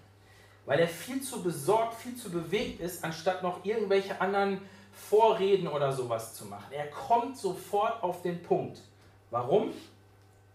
weil 0.65 0.79
er 0.79 0.87
viel 0.87 1.21
zu 1.21 1.41
besorgt, 1.41 1.95
viel 1.95 2.17
zu 2.17 2.29
bewegt 2.29 2.81
ist, 2.81 3.03
anstatt 3.03 3.43
noch 3.43 3.63
irgendwelche 3.63 4.19
anderen 4.19 4.61
Vorreden 4.91 5.67
oder 5.67 5.91
sowas 5.91 6.33
zu 6.33 6.45
machen. 6.45 6.71
Er 6.71 6.87
kommt 6.87 7.37
sofort 7.37 8.01
auf 8.03 8.21
den 8.23 8.41
Punkt. 8.43 8.81
Warum? 9.29 9.71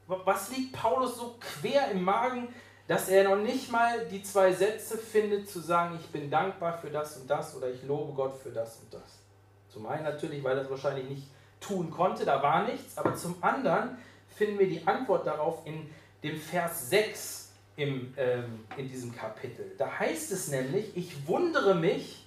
Was 0.06 0.50
liegt 0.50 0.73
Paulus 0.73 1.16
so 1.16 1.37
quer 1.38 1.90
im 1.92 2.02
Magen, 2.02 2.52
dass 2.90 3.09
er 3.09 3.23
noch 3.23 3.37
nicht 3.37 3.70
mal 3.70 4.04
die 4.11 4.20
zwei 4.20 4.52
Sätze 4.52 4.99
findet, 4.99 5.49
zu 5.49 5.61
sagen, 5.61 5.97
ich 6.00 6.09
bin 6.09 6.28
dankbar 6.28 6.76
für 6.76 6.90
das 6.90 7.18
und 7.18 7.30
das 7.30 7.54
oder 7.54 7.70
ich 7.70 7.85
lobe 7.85 8.14
Gott 8.14 8.37
für 8.42 8.50
das 8.50 8.78
und 8.78 8.92
das. 8.92 9.20
Zum 9.68 9.87
einen 9.87 10.02
natürlich, 10.02 10.42
weil 10.42 10.56
er 10.56 10.64
es 10.64 10.70
wahrscheinlich 10.70 11.09
nicht 11.09 11.28
tun 11.61 11.92
konnte, 11.92 12.25
da 12.25 12.42
war 12.42 12.64
nichts, 12.64 12.99
aber 12.99 13.14
zum 13.14 13.37
anderen 13.44 13.97
finden 14.35 14.59
wir 14.59 14.68
die 14.68 14.85
Antwort 14.88 15.25
darauf 15.25 15.64
in 15.66 15.88
dem 16.25 16.37
Vers 16.37 16.90
6 16.90 17.52
im, 17.76 18.12
ähm, 18.16 18.64
in 18.76 18.88
diesem 18.88 19.14
Kapitel. 19.14 19.70
Da 19.78 20.00
heißt 20.00 20.32
es 20.32 20.49
nämlich, 20.49 20.97
ich 20.97 21.28
wundere 21.28 21.76
mich, 21.76 22.26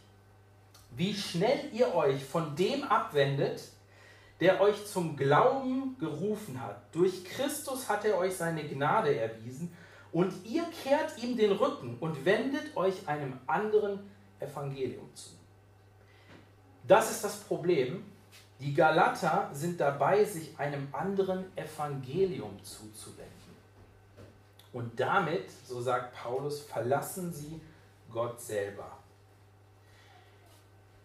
wie 0.92 1.14
schnell 1.14 1.60
ihr 1.74 1.94
euch 1.94 2.24
von 2.24 2.56
dem 2.56 2.86
abwendet, 2.86 3.64
der 4.40 4.62
euch 4.62 4.86
zum 4.86 5.18
Glauben 5.18 5.98
gerufen 6.00 6.62
hat. 6.62 6.84
Durch 6.94 7.26
Christus 7.26 7.90
hat 7.90 8.06
er 8.06 8.18
euch 8.18 8.38
seine 8.38 8.64
Gnade 8.64 9.14
erwiesen 9.14 9.76
und 10.14 10.46
ihr 10.46 10.64
kehrt 10.84 11.22
ihm 11.22 11.36
den 11.36 11.52
Rücken 11.52 11.98
und 12.00 12.24
wendet 12.24 12.78
euch 12.78 13.08
einem 13.08 13.40
anderen 13.48 14.00
Evangelium 14.40 15.14
zu. 15.16 15.32
Das 16.88 17.12
ist 17.12 17.24
das 17.24 17.38
Problem, 17.40 18.06
die 18.60 18.74
Galater 18.74 19.50
sind 19.52 19.80
dabei, 19.80 20.24
sich 20.24 20.58
einem 20.58 20.88
anderen 20.92 21.46
Evangelium 21.58 22.64
zuzuwenden. 22.64 23.34
Und 24.72 25.00
damit, 25.00 25.50
so 25.66 25.82
sagt 25.82 26.16
Paulus, 26.16 26.62
verlassen 26.62 27.34
sie 27.34 27.60
Gott 28.12 28.40
selber. 28.40 28.98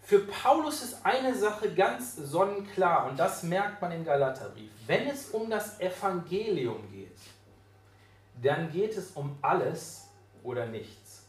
Für 0.02 0.20
Paulus 0.20 0.82
ist 0.82 1.04
eine 1.04 1.34
Sache 1.34 1.74
ganz 1.74 2.16
sonnenklar 2.16 3.10
und 3.10 3.18
das 3.18 3.42
merkt 3.42 3.82
man 3.82 3.92
im 3.92 4.04
Galaterbrief. 4.04 4.70
Wenn 4.86 5.06
es 5.06 5.30
um 5.30 5.50
das 5.50 5.78
Evangelium 5.80 6.90
geht, 6.90 7.18
dann 8.42 8.70
geht 8.70 8.96
es 8.96 9.12
um 9.12 9.36
alles 9.42 10.08
oder 10.42 10.66
nichts. 10.66 11.26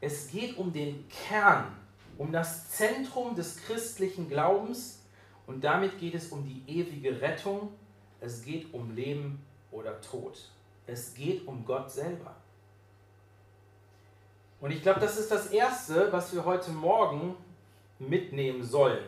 Es 0.00 0.28
geht 0.28 0.56
um 0.56 0.72
den 0.72 1.08
Kern, 1.08 1.76
um 2.18 2.32
das 2.32 2.70
Zentrum 2.70 3.34
des 3.34 3.56
christlichen 3.56 4.28
Glaubens 4.28 5.00
und 5.46 5.64
damit 5.64 5.98
geht 5.98 6.14
es 6.14 6.28
um 6.28 6.44
die 6.44 6.62
ewige 6.66 7.20
Rettung. 7.20 7.72
Es 8.20 8.42
geht 8.42 8.72
um 8.72 8.94
Leben 8.94 9.44
oder 9.70 10.00
Tod. 10.00 10.50
Es 10.86 11.14
geht 11.14 11.46
um 11.46 11.64
Gott 11.64 11.90
selber. 11.90 12.34
Und 14.60 14.70
ich 14.70 14.82
glaube, 14.82 15.00
das 15.00 15.18
ist 15.18 15.30
das 15.30 15.46
Erste, 15.46 16.12
was 16.12 16.34
wir 16.34 16.44
heute 16.44 16.70
Morgen 16.70 17.34
mitnehmen 17.98 18.62
sollen. 18.62 19.04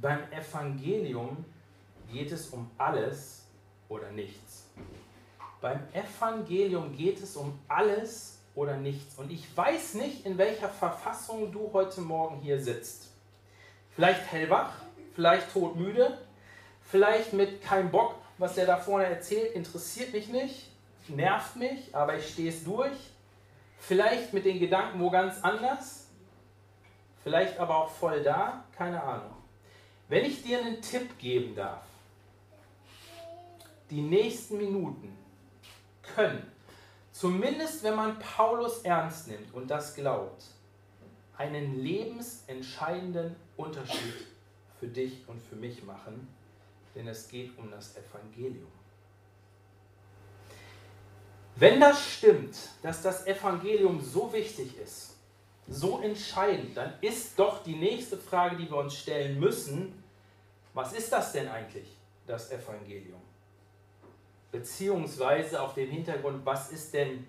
Beim 0.00 0.20
Evangelium 0.30 1.44
geht 2.12 2.30
es 2.30 2.48
um 2.50 2.70
alles 2.76 3.46
oder 3.88 4.10
nichts. 4.10 4.65
Beim 5.60 5.80
Evangelium 5.92 6.94
geht 6.94 7.22
es 7.22 7.36
um 7.36 7.58
alles 7.68 8.38
oder 8.54 8.76
nichts. 8.76 9.18
Und 9.18 9.30
ich 9.30 9.56
weiß 9.56 9.94
nicht, 9.94 10.26
in 10.26 10.38
welcher 10.38 10.68
Verfassung 10.68 11.52
du 11.52 11.70
heute 11.72 12.00
Morgen 12.00 12.40
hier 12.40 12.60
sitzt. 12.60 13.10
Vielleicht 13.94 14.30
hellwach, 14.30 14.72
vielleicht 15.14 15.52
todmüde, 15.52 16.18
vielleicht 16.82 17.32
mit 17.32 17.62
keinem 17.62 17.90
Bock, 17.90 18.16
was 18.38 18.54
der 18.54 18.66
da 18.66 18.76
vorne 18.76 19.06
erzählt, 19.06 19.54
interessiert 19.54 20.12
mich 20.12 20.28
nicht, 20.28 20.70
nervt 21.08 21.56
mich, 21.56 21.94
aber 21.94 22.16
ich 22.16 22.28
stehe 22.28 22.50
es 22.50 22.64
durch. 22.64 22.96
Vielleicht 23.78 24.32
mit 24.32 24.44
den 24.44 24.58
Gedanken 24.58 25.00
wo 25.00 25.10
ganz 25.10 25.42
anders, 25.42 26.08
vielleicht 27.22 27.58
aber 27.58 27.76
auch 27.76 27.90
voll 27.90 28.22
da, 28.22 28.64
keine 28.76 29.02
Ahnung. 29.02 29.34
Wenn 30.08 30.24
ich 30.24 30.42
dir 30.42 30.58
einen 30.58 30.80
Tipp 30.80 31.18
geben 31.18 31.54
darf, 31.54 31.82
die 33.90 34.00
nächsten 34.00 34.58
Minuten 34.58 35.16
können, 36.14 36.50
zumindest 37.12 37.82
wenn 37.82 37.96
man 37.96 38.18
Paulus 38.18 38.82
ernst 38.82 39.28
nimmt 39.28 39.52
und 39.54 39.70
das 39.70 39.94
glaubt, 39.94 40.44
einen 41.36 41.80
lebensentscheidenden 41.82 43.36
Unterschied 43.56 44.26
für 44.80 44.88
dich 44.88 45.26
und 45.28 45.40
für 45.42 45.56
mich 45.56 45.84
machen, 45.84 46.28
denn 46.94 47.08
es 47.08 47.28
geht 47.28 47.56
um 47.58 47.70
das 47.70 47.94
Evangelium. 47.96 48.70
Wenn 51.56 51.80
das 51.80 52.04
stimmt, 52.04 52.56
dass 52.82 53.02
das 53.02 53.26
Evangelium 53.26 54.00
so 54.00 54.32
wichtig 54.32 54.76
ist, 54.78 55.16
so 55.68 56.00
entscheidend, 56.00 56.76
dann 56.76 56.92
ist 57.00 57.38
doch 57.38 57.62
die 57.62 57.76
nächste 57.76 58.16
Frage, 58.16 58.56
die 58.56 58.70
wir 58.70 58.76
uns 58.76 58.96
stellen 58.96 59.40
müssen, 59.40 60.02
was 60.74 60.92
ist 60.92 61.10
das 61.10 61.32
denn 61.32 61.48
eigentlich, 61.48 61.88
das 62.26 62.52
Evangelium? 62.52 63.20
Beziehungsweise 64.52 65.60
auf 65.60 65.74
dem 65.74 65.90
Hintergrund, 65.90 66.44
was 66.44 66.70
ist 66.70 66.94
denn 66.94 67.26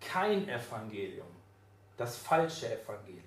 kein 0.00 0.48
Evangelium? 0.48 1.26
Das 1.96 2.16
falsche 2.16 2.66
Evangelium. 2.66 3.20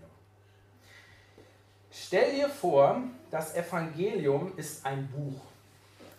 Stell 1.91 2.35
dir 2.35 2.49
vor, 2.49 3.03
das 3.29 3.55
Evangelium 3.55 4.53
ist 4.57 4.83
ein 4.85 5.07
Buch. 5.09 5.41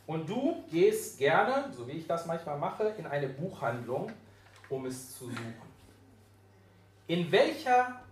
Und 0.06 0.28
du 0.28 0.62
gehst 0.70 1.18
gerne, 1.18 1.72
so 1.72 1.88
wie 1.88 1.92
ich 1.92 2.06
das 2.06 2.26
manchmal 2.26 2.58
mache, 2.58 2.94
in 2.98 3.06
eine 3.06 3.28
Buchhandlung, 3.28 4.12
um 4.68 4.86
es 4.86 5.18
zu 5.18 5.26
suchen. 5.26 5.74
In 7.06 7.30
welcher 7.32 8.03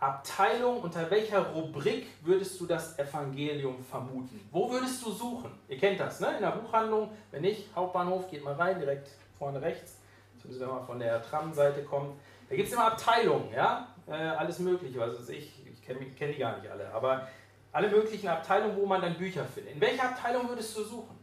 Abteilung, 0.00 0.80
unter 0.80 1.10
welcher 1.10 1.46
Rubrik 1.50 2.06
würdest 2.22 2.58
du 2.58 2.64
das 2.64 2.98
Evangelium 2.98 3.84
vermuten? 3.84 4.40
Wo 4.50 4.70
würdest 4.70 5.04
du 5.04 5.12
suchen? 5.12 5.50
Ihr 5.68 5.76
kennt 5.76 6.00
das, 6.00 6.20
ne? 6.20 6.36
In 6.36 6.40
der 6.40 6.52
Buchhandlung, 6.52 7.10
wenn 7.30 7.42
nicht, 7.42 7.68
Hauptbahnhof, 7.76 8.30
geht 8.30 8.42
mal 8.42 8.54
rein, 8.54 8.80
direkt 8.80 9.08
vorne 9.38 9.60
rechts, 9.60 9.98
zumindest 10.40 10.62
wenn 10.62 10.74
man 10.74 10.86
von 10.86 10.98
der 10.98 11.22
Tramseite 11.22 11.84
kommt. 11.84 12.18
Da 12.48 12.56
gibt 12.56 12.68
es 12.68 12.72
immer 12.72 12.86
Abteilungen, 12.86 13.52
ja? 13.54 13.88
Äh, 14.08 14.12
alles 14.12 14.58
Mögliche, 14.58 15.02
also 15.02 15.30
ich, 15.30 15.52
ich 15.70 15.82
kenne 15.82 16.00
kenn 16.18 16.32
die 16.32 16.38
gar 16.38 16.56
nicht 16.56 16.70
alle, 16.70 16.90
aber 16.94 17.28
alle 17.70 17.90
möglichen 17.90 18.28
Abteilungen, 18.28 18.76
wo 18.76 18.86
man 18.86 19.02
dann 19.02 19.18
Bücher 19.18 19.44
findet. 19.44 19.74
In 19.74 19.80
welcher 19.82 20.04
Abteilung 20.04 20.48
würdest 20.48 20.76
du 20.78 20.82
suchen? 20.82 21.20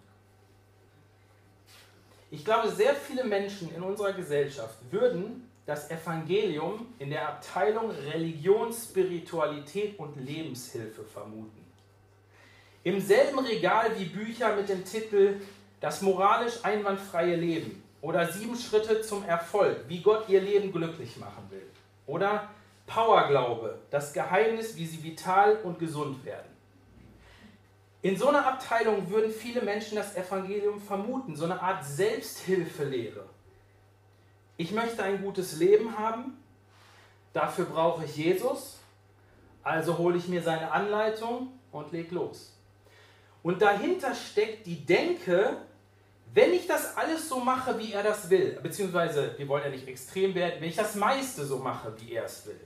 Ich 2.30 2.46
glaube, 2.46 2.70
sehr 2.70 2.94
viele 2.94 3.24
Menschen 3.24 3.74
in 3.74 3.82
unserer 3.82 4.14
Gesellschaft 4.14 4.76
würden 4.92 5.47
das 5.68 5.92
Evangelium 5.92 6.88
in 6.98 7.10
der 7.10 7.28
Abteilung 7.28 7.92
Religion, 7.92 8.72
Spiritualität 8.72 10.00
und 10.00 10.16
Lebenshilfe 10.16 11.04
vermuten. 11.04 11.66
Im 12.84 13.02
selben 13.02 13.40
Regal 13.40 13.92
wie 14.00 14.06
Bücher 14.06 14.56
mit 14.56 14.70
dem 14.70 14.86
Titel 14.86 15.42
Das 15.82 16.02
moralisch 16.02 16.64
einwandfreie 16.64 17.36
Leben 17.36 17.84
oder 18.02 18.32
Sieben 18.32 18.56
Schritte 18.56 19.02
zum 19.02 19.26
Erfolg, 19.26 19.84
wie 19.90 20.02
Gott 20.02 20.30
ihr 20.30 20.40
Leben 20.40 20.72
glücklich 20.72 21.18
machen 21.18 21.44
will. 21.50 21.68
Oder 22.06 22.50
Powerglaube, 22.86 23.78
das 23.92 24.14
Geheimnis, 24.14 24.78
wie 24.78 24.86
sie 24.86 25.04
vital 25.04 25.58
und 25.64 25.80
gesund 25.80 26.24
werden. 26.24 26.48
In 28.02 28.16
so 28.16 28.30
einer 28.30 28.48
Abteilung 28.48 29.10
würden 29.10 29.32
viele 29.32 29.62
Menschen 29.62 29.98
das 29.98 30.16
Evangelium 30.16 30.80
vermuten, 30.80 31.36
so 31.36 31.44
eine 31.44 31.62
Art 31.62 31.84
Selbsthilfelehre. 31.84 33.26
Ich 34.58 34.72
möchte 34.72 35.04
ein 35.04 35.22
gutes 35.22 35.58
Leben 35.58 35.98
haben, 35.98 36.38
dafür 37.32 37.66
brauche 37.66 38.06
ich 38.06 38.18
Jesus, 38.18 38.80
also 39.64 39.98
hole 40.00 40.18
ich 40.18 40.28
mir 40.28 40.42
seine 40.42 40.72
Anleitung 40.72 41.50
und 41.72 41.92
leg 41.92 42.12
los. 42.12 42.58
Und 43.44 43.62
dahinter 43.62 44.16
steckt 44.16 44.66
die 44.66 44.84
Denke, 44.84 45.58
wenn 46.34 46.54
ich 46.54 46.68
das 46.68 46.98
alles 46.98 47.30
so 47.30 47.40
mache, 47.40 47.78
wie 47.78 47.94
er 47.94 48.04
das 48.04 48.30
will, 48.30 48.60
beziehungsweise 48.62 49.36
wir 49.38 49.48
wollen 49.48 49.64
ja 49.64 49.70
nicht 49.70 49.88
extrem 49.88 50.34
werden, 50.36 50.56
wenn 50.60 50.70
ich 50.70 50.76
das 50.76 50.96
meiste 50.96 51.46
so 51.46 51.60
mache, 51.60 51.94
wie 52.02 52.14
er 52.14 52.26
es 52.26 52.46
will, 52.46 52.60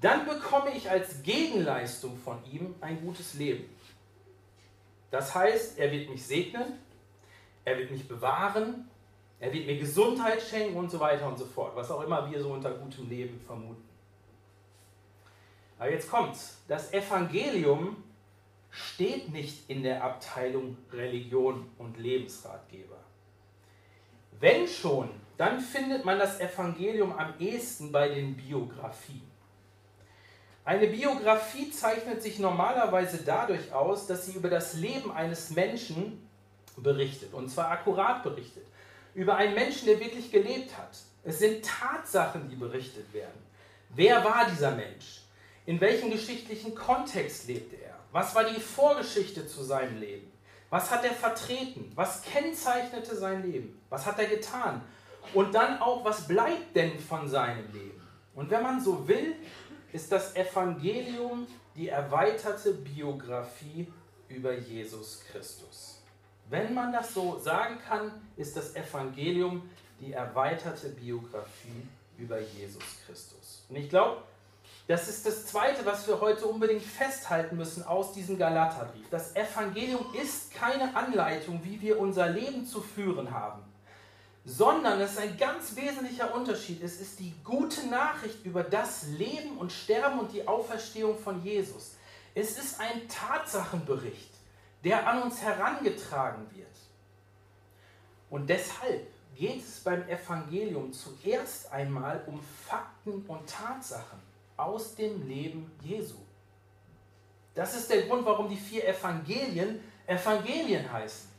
dann 0.00 0.24
bekomme 0.24 0.74
ich 0.74 0.90
als 0.90 1.22
Gegenleistung 1.22 2.16
von 2.16 2.42
ihm 2.50 2.74
ein 2.80 3.00
gutes 3.04 3.34
Leben. 3.34 3.64
Das 5.10 5.34
heißt, 5.34 5.78
er 5.78 5.92
wird 5.92 6.08
mich 6.08 6.26
segnen, 6.26 6.78
er 7.64 7.76
wird 7.76 7.90
mich 7.90 8.08
bewahren, 8.08 8.88
er 9.40 9.52
wird 9.52 9.66
mir 9.66 9.78
Gesundheit 9.78 10.42
schenken 10.42 10.76
und 10.76 10.90
so 10.90 11.00
weiter 11.00 11.26
und 11.26 11.38
so 11.38 11.46
fort, 11.46 11.74
was 11.74 11.90
auch 11.90 12.02
immer 12.02 12.30
wir 12.30 12.40
so 12.42 12.52
unter 12.52 12.70
gutem 12.72 13.08
Leben 13.08 13.40
vermuten. 13.40 13.88
Aber 15.78 15.90
jetzt 15.90 16.10
kommt's. 16.10 16.58
Das 16.68 16.92
Evangelium 16.92 17.96
steht 18.70 19.32
nicht 19.32 19.68
in 19.68 19.82
der 19.82 20.04
Abteilung 20.04 20.76
Religion 20.92 21.70
und 21.78 21.98
Lebensratgeber. 21.98 22.98
Wenn 24.38 24.68
schon, 24.68 25.08
dann 25.38 25.58
findet 25.58 26.04
man 26.04 26.18
das 26.18 26.38
Evangelium 26.38 27.18
am 27.18 27.32
ehesten 27.38 27.90
bei 27.90 28.08
den 28.08 28.36
Biografien. 28.36 29.28
Eine 30.66 30.86
Biografie 30.86 31.70
zeichnet 31.70 32.22
sich 32.22 32.38
normalerweise 32.38 33.24
dadurch 33.24 33.72
aus, 33.72 34.06
dass 34.06 34.26
sie 34.26 34.32
über 34.32 34.50
das 34.50 34.74
Leben 34.74 35.10
eines 35.10 35.50
Menschen 35.50 36.28
berichtet, 36.76 37.32
und 37.32 37.48
zwar 37.48 37.70
akkurat 37.70 38.22
berichtet. 38.22 38.66
Über 39.14 39.36
einen 39.36 39.54
Menschen, 39.54 39.86
der 39.86 40.00
wirklich 40.00 40.30
gelebt 40.30 40.76
hat. 40.76 40.96
Es 41.24 41.38
sind 41.38 41.64
Tatsachen, 41.64 42.48
die 42.48 42.56
berichtet 42.56 43.12
werden. 43.12 43.42
Wer 43.90 44.24
war 44.24 44.46
dieser 44.48 44.70
Mensch? 44.70 45.22
In 45.66 45.80
welchem 45.80 46.10
geschichtlichen 46.10 46.74
Kontext 46.74 47.48
lebte 47.48 47.76
er? 47.76 47.96
Was 48.12 48.34
war 48.34 48.44
die 48.44 48.60
Vorgeschichte 48.60 49.46
zu 49.46 49.62
seinem 49.62 50.00
Leben? 50.00 50.30
Was 50.70 50.90
hat 50.90 51.04
er 51.04 51.12
vertreten? 51.12 51.92
Was 51.94 52.22
kennzeichnete 52.22 53.16
sein 53.16 53.42
Leben? 53.42 53.80
Was 53.88 54.06
hat 54.06 54.18
er 54.18 54.26
getan? 54.26 54.82
Und 55.34 55.54
dann 55.54 55.80
auch, 55.80 56.04
was 56.04 56.26
bleibt 56.26 56.74
denn 56.74 56.98
von 56.98 57.28
seinem 57.28 57.70
Leben? 57.72 58.00
Und 58.34 58.50
wenn 58.50 58.62
man 58.62 58.82
so 58.82 59.06
will, 59.06 59.34
ist 59.92 60.10
das 60.10 60.34
Evangelium 60.36 61.46
die 61.74 61.88
erweiterte 61.88 62.72
Biografie 62.74 63.92
über 64.28 64.54
Jesus 64.54 65.20
Christus. 65.30 65.99
Wenn 66.50 66.74
man 66.74 66.92
das 66.92 67.14
so 67.14 67.38
sagen 67.38 67.78
kann, 67.88 68.10
ist 68.36 68.56
das 68.56 68.76
Evangelium 68.76 69.70
die 70.00 70.12
erweiterte 70.12 70.88
Biografie 70.90 71.86
über 72.18 72.38
Jesus 72.40 72.82
Christus. 73.06 73.64
Und 73.68 73.76
ich 73.76 73.88
glaube, 73.88 74.22
das 74.86 75.08
ist 75.08 75.24
das 75.24 75.46
Zweite, 75.46 75.86
was 75.86 76.06
wir 76.08 76.20
heute 76.20 76.46
unbedingt 76.46 76.82
festhalten 76.82 77.56
müssen 77.56 77.84
aus 77.84 78.12
diesem 78.12 78.36
Galaterbrief. 78.36 79.08
Das 79.10 79.36
Evangelium 79.36 80.04
ist 80.20 80.52
keine 80.52 80.94
Anleitung, 80.96 81.60
wie 81.62 81.80
wir 81.80 81.98
unser 81.98 82.28
Leben 82.28 82.66
zu 82.66 82.80
führen 82.80 83.30
haben 83.30 83.62
sondern 84.44 85.00
es 85.00 85.12
ist 85.12 85.18
ein 85.18 85.36
ganz 85.36 85.76
wesentlicher 85.76 86.34
Unterschied. 86.34 86.82
Es 86.82 87.00
ist 87.00 87.20
die 87.20 87.34
gute 87.44 87.86
Nachricht 87.88 88.44
über 88.44 88.62
das 88.62 89.06
Leben 89.08 89.58
und 89.58 89.70
Sterben 89.70 90.18
und 90.18 90.32
die 90.32 90.46
Auferstehung 90.48 91.18
von 91.18 91.42
Jesus. 91.44 91.94
Es 92.34 92.58
ist 92.58 92.80
ein 92.80 93.08
Tatsachenbericht, 93.08 94.29
der 94.84 95.06
an 95.06 95.22
uns 95.22 95.42
herangetragen 95.42 96.46
wird. 96.54 96.66
Und 98.30 98.48
deshalb 98.48 99.06
geht 99.34 99.62
es 99.62 99.80
beim 99.80 100.08
Evangelium 100.08 100.92
zuerst 100.92 101.72
einmal 101.72 102.22
um 102.26 102.40
Fakten 102.66 103.24
und 103.26 103.48
Tatsachen 103.48 104.20
aus 104.56 104.94
dem 104.94 105.26
Leben 105.26 105.70
Jesu. 105.82 106.16
Das 107.54 107.74
ist 107.74 107.90
der 107.90 108.02
Grund, 108.02 108.24
warum 108.24 108.48
die 108.48 108.56
vier 108.56 108.86
Evangelien 108.86 109.80
Evangelien 110.10 110.90
heißen. 110.92 111.30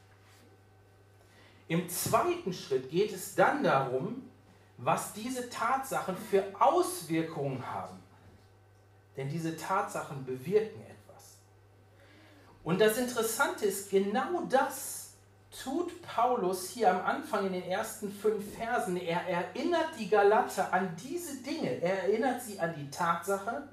Im 1.67 1.87
zweiten 1.89 2.53
Schritt 2.53 2.89
geht 2.89 3.13
es 3.13 3.35
dann 3.35 3.63
darum, 3.63 4.29
was 4.77 5.13
diese 5.13 5.49
Tatsachen 5.49 6.17
für 6.17 6.43
Auswirkungen 6.59 7.65
haben. 7.65 7.99
Denn 9.15 9.29
diese 9.29 9.55
Tatsachen 9.55 10.25
bewirken. 10.25 10.90
Und 12.63 12.79
das 12.79 12.97
Interessante 12.97 13.65
ist, 13.65 13.89
genau 13.89 14.43
das 14.47 15.13
tut 15.63 16.01
Paulus 16.03 16.69
hier 16.69 16.91
am 16.91 17.05
Anfang 17.05 17.47
in 17.47 17.53
den 17.53 17.63
ersten 17.63 18.11
fünf 18.11 18.55
Versen. 18.55 18.97
Er 18.97 19.27
erinnert 19.27 19.89
die 19.99 20.09
Galater 20.09 20.71
an 20.71 20.95
diese 21.03 21.41
Dinge. 21.43 21.81
Er 21.81 22.03
erinnert 22.03 22.41
sie 22.41 22.59
an 22.59 22.73
die 22.77 22.89
Tatsache 22.89 23.63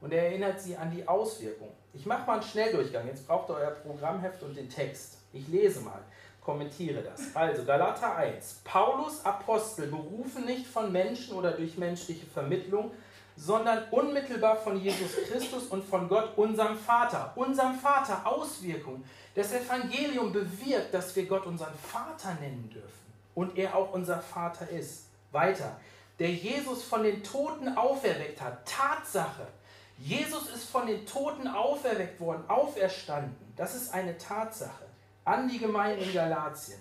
und 0.00 0.12
er 0.12 0.26
erinnert 0.26 0.60
sie 0.60 0.76
an 0.76 0.90
die 0.90 1.06
Auswirkung. 1.06 1.70
Ich 1.92 2.06
mache 2.06 2.26
mal 2.26 2.34
einen 2.34 2.42
Schnelldurchgang. 2.42 3.06
Jetzt 3.06 3.26
braucht 3.26 3.50
ihr 3.50 3.56
euer 3.56 3.70
Programmheft 3.72 4.42
und 4.42 4.56
den 4.56 4.70
Text. 4.70 5.18
Ich 5.32 5.46
lese 5.48 5.80
mal, 5.80 6.00
kommentiere 6.40 7.02
das. 7.02 7.34
Also 7.34 7.64
Galater 7.64 8.16
1. 8.16 8.60
Paulus, 8.64 9.24
Apostel, 9.24 9.88
berufen 9.88 10.46
nicht 10.46 10.66
von 10.66 10.90
Menschen 10.92 11.34
oder 11.34 11.50
durch 11.52 11.76
menschliche 11.76 12.26
Vermittlung, 12.26 12.92
sondern 13.40 13.84
unmittelbar 13.90 14.56
von 14.56 14.78
Jesus 14.78 15.12
Christus 15.26 15.64
und 15.68 15.82
von 15.82 16.08
Gott, 16.08 16.36
unserem 16.36 16.76
Vater. 16.76 17.32
Unserem 17.36 17.74
Vater, 17.74 18.26
Auswirkung. 18.26 19.02
Das 19.34 19.52
Evangelium 19.52 20.30
bewirkt, 20.30 20.92
dass 20.92 21.16
wir 21.16 21.24
Gott 21.24 21.46
unseren 21.46 21.74
Vater 21.74 22.36
nennen 22.40 22.68
dürfen 22.68 22.90
und 23.34 23.56
er 23.56 23.74
auch 23.74 23.94
unser 23.94 24.20
Vater 24.20 24.68
ist. 24.68 25.06
Weiter. 25.32 25.80
Der 26.18 26.30
Jesus 26.30 26.84
von 26.84 27.02
den 27.02 27.24
Toten 27.24 27.76
auferweckt 27.78 28.42
hat. 28.42 28.66
Tatsache. 28.68 29.46
Jesus 29.96 30.50
ist 30.50 30.68
von 30.68 30.86
den 30.86 31.06
Toten 31.06 31.48
auferweckt 31.48 32.20
worden, 32.20 32.44
auferstanden. 32.48 33.36
Das 33.56 33.74
ist 33.74 33.94
eine 33.94 34.18
Tatsache. 34.18 34.84
An 35.24 35.48
die 35.48 35.58
Gemeinde 35.58 36.04
in 36.04 36.12
Galatien. 36.12 36.78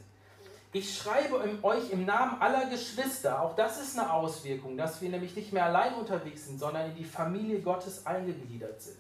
Ich 0.71 0.99
schreibe 0.99 1.41
euch 1.63 1.89
im 1.89 2.05
Namen 2.05 2.39
aller 2.39 2.67
Geschwister, 2.67 3.41
auch 3.41 3.55
das 3.55 3.81
ist 3.81 3.97
eine 3.97 4.13
Auswirkung, 4.13 4.77
dass 4.77 5.01
wir 5.01 5.09
nämlich 5.09 5.35
nicht 5.35 5.51
mehr 5.51 5.65
allein 5.65 5.95
unterwegs 5.95 6.45
sind, 6.45 6.59
sondern 6.59 6.91
in 6.91 6.95
die 6.95 7.05
Familie 7.05 7.59
Gottes 7.59 8.05
eingegliedert 8.05 8.79
sind, 8.79 8.99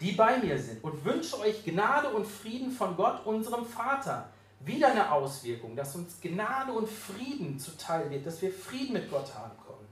die 0.00 0.12
bei 0.12 0.38
mir 0.38 0.58
sind 0.58 0.82
und 0.82 1.04
wünsche 1.04 1.38
euch 1.40 1.62
Gnade 1.62 2.08
und 2.08 2.26
Frieden 2.26 2.70
von 2.70 2.96
Gott, 2.96 3.26
unserem 3.26 3.66
Vater. 3.66 4.30
Wieder 4.60 4.92
eine 4.92 5.12
Auswirkung, 5.12 5.76
dass 5.76 5.94
uns 5.94 6.18
Gnade 6.22 6.72
und 6.72 6.88
Frieden 6.88 7.58
zuteil 7.58 8.08
wird, 8.08 8.24
dass 8.24 8.40
wir 8.40 8.50
Frieden 8.50 8.94
mit 8.94 9.10
Gott 9.10 9.34
haben 9.34 9.52
können. 9.66 9.86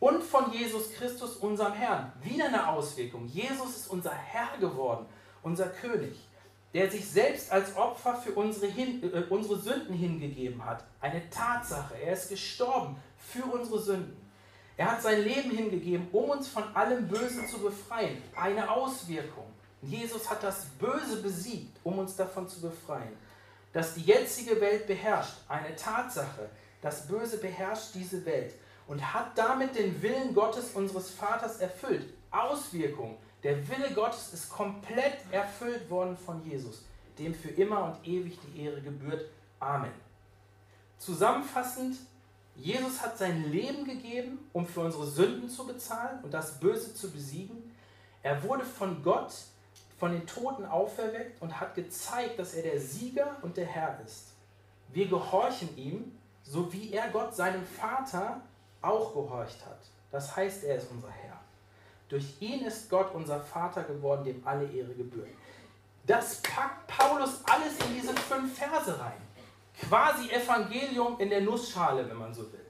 Und 0.00 0.24
von 0.24 0.52
Jesus 0.52 0.92
Christus, 0.92 1.36
unserem 1.36 1.74
Herrn. 1.74 2.12
Wieder 2.24 2.46
eine 2.46 2.66
Auswirkung. 2.66 3.26
Jesus 3.26 3.76
ist 3.76 3.90
unser 3.90 4.12
Herr 4.12 4.58
geworden, 4.58 5.06
unser 5.44 5.68
König 5.68 6.27
der 6.74 6.90
sich 6.90 7.08
selbst 7.08 7.50
als 7.50 7.76
Opfer 7.76 8.16
für 8.16 8.32
unsere, 8.32 8.66
hin, 8.66 9.02
äh, 9.02 9.22
unsere 9.30 9.58
Sünden 9.58 9.94
hingegeben 9.94 10.64
hat. 10.64 10.84
Eine 11.00 11.28
Tatsache. 11.30 11.94
Er 12.02 12.12
ist 12.12 12.28
gestorben 12.28 12.96
für 13.18 13.44
unsere 13.44 13.80
Sünden. 13.80 14.16
Er 14.76 14.92
hat 14.92 15.02
sein 15.02 15.22
Leben 15.22 15.50
hingegeben, 15.50 16.08
um 16.12 16.30
uns 16.30 16.48
von 16.48 16.64
allem 16.76 17.08
Bösen 17.08 17.48
zu 17.48 17.58
befreien. 17.58 18.22
Eine 18.36 18.70
Auswirkung. 18.70 19.46
Jesus 19.82 20.28
hat 20.28 20.42
das 20.42 20.66
Böse 20.78 21.22
besiegt, 21.22 21.76
um 21.84 21.98
uns 21.98 22.14
davon 22.16 22.48
zu 22.48 22.60
befreien. 22.60 23.16
Dass 23.72 23.94
die 23.94 24.02
jetzige 24.02 24.60
Welt 24.60 24.86
beherrscht. 24.86 25.34
Eine 25.48 25.74
Tatsache. 25.74 26.48
Das 26.80 27.08
Böse 27.08 27.38
beherrscht 27.38 27.94
diese 27.94 28.24
Welt 28.24 28.54
und 28.86 29.12
hat 29.12 29.36
damit 29.36 29.76
den 29.76 30.00
Willen 30.00 30.34
Gottes 30.34 30.70
unseres 30.74 31.10
Vaters 31.10 31.58
erfüllt. 31.58 32.12
Auswirkung 32.30 33.16
der 33.42 33.68
Wille 33.68 33.92
Gottes 33.94 34.32
ist 34.32 34.50
komplett 34.50 35.18
erfüllt 35.30 35.88
worden 35.88 36.16
von 36.16 36.44
Jesus, 36.44 36.82
dem 37.18 37.34
für 37.34 37.50
immer 37.50 37.84
und 37.84 38.06
ewig 38.06 38.38
die 38.40 38.62
Ehre 38.62 38.80
gebührt. 38.80 39.26
Amen. 39.60 39.92
Zusammenfassend, 40.98 41.96
Jesus 42.56 43.00
hat 43.00 43.16
sein 43.16 43.50
Leben 43.52 43.84
gegeben, 43.84 44.38
um 44.52 44.66
für 44.66 44.80
unsere 44.80 45.06
Sünden 45.06 45.48
zu 45.48 45.64
bezahlen 45.66 46.18
und 46.24 46.34
das 46.34 46.58
Böse 46.58 46.92
zu 46.94 47.12
besiegen. 47.12 47.72
Er 48.24 48.42
wurde 48.42 48.64
von 48.64 49.00
Gott, 49.04 49.32
von 49.96 50.10
den 50.10 50.26
Toten 50.26 50.64
auferweckt 50.64 51.40
und 51.40 51.60
hat 51.60 51.76
gezeigt, 51.76 52.38
dass 52.40 52.54
er 52.54 52.62
der 52.62 52.80
Sieger 52.80 53.36
und 53.42 53.56
der 53.56 53.66
Herr 53.66 54.00
ist. 54.04 54.32
Wir 54.88 55.06
gehorchen 55.06 55.76
ihm, 55.76 56.18
so 56.42 56.72
wie 56.72 56.92
er 56.92 57.08
Gott, 57.10 57.36
seinem 57.36 57.64
Vater, 57.64 58.40
auch 58.82 59.12
gehorcht 59.12 59.64
hat. 59.64 59.78
Das 60.10 60.34
heißt, 60.34 60.64
er 60.64 60.76
ist 60.76 60.90
unser 60.90 61.10
Herr. 61.10 61.37
Durch 62.08 62.24
ihn 62.40 62.64
ist 62.64 62.88
Gott 62.88 63.14
unser 63.14 63.40
Vater 63.40 63.82
geworden, 63.82 64.24
dem 64.24 64.46
alle 64.46 64.64
Ehre 64.64 64.94
gebührt. 64.94 65.28
Das 66.06 66.40
packt 66.40 66.86
Paulus 66.86 67.42
alles 67.44 67.78
in 67.86 67.94
diese 67.94 68.14
fünf 68.14 68.58
Verse 68.58 68.98
rein. 68.98 69.20
Quasi 69.78 70.30
Evangelium 70.30 71.20
in 71.20 71.28
der 71.28 71.42
Nussschale, 71.42 72.08
wenn 72.08 72.16
man 72.16 72.32
so 72.32 72.50
will. 72.52 72.64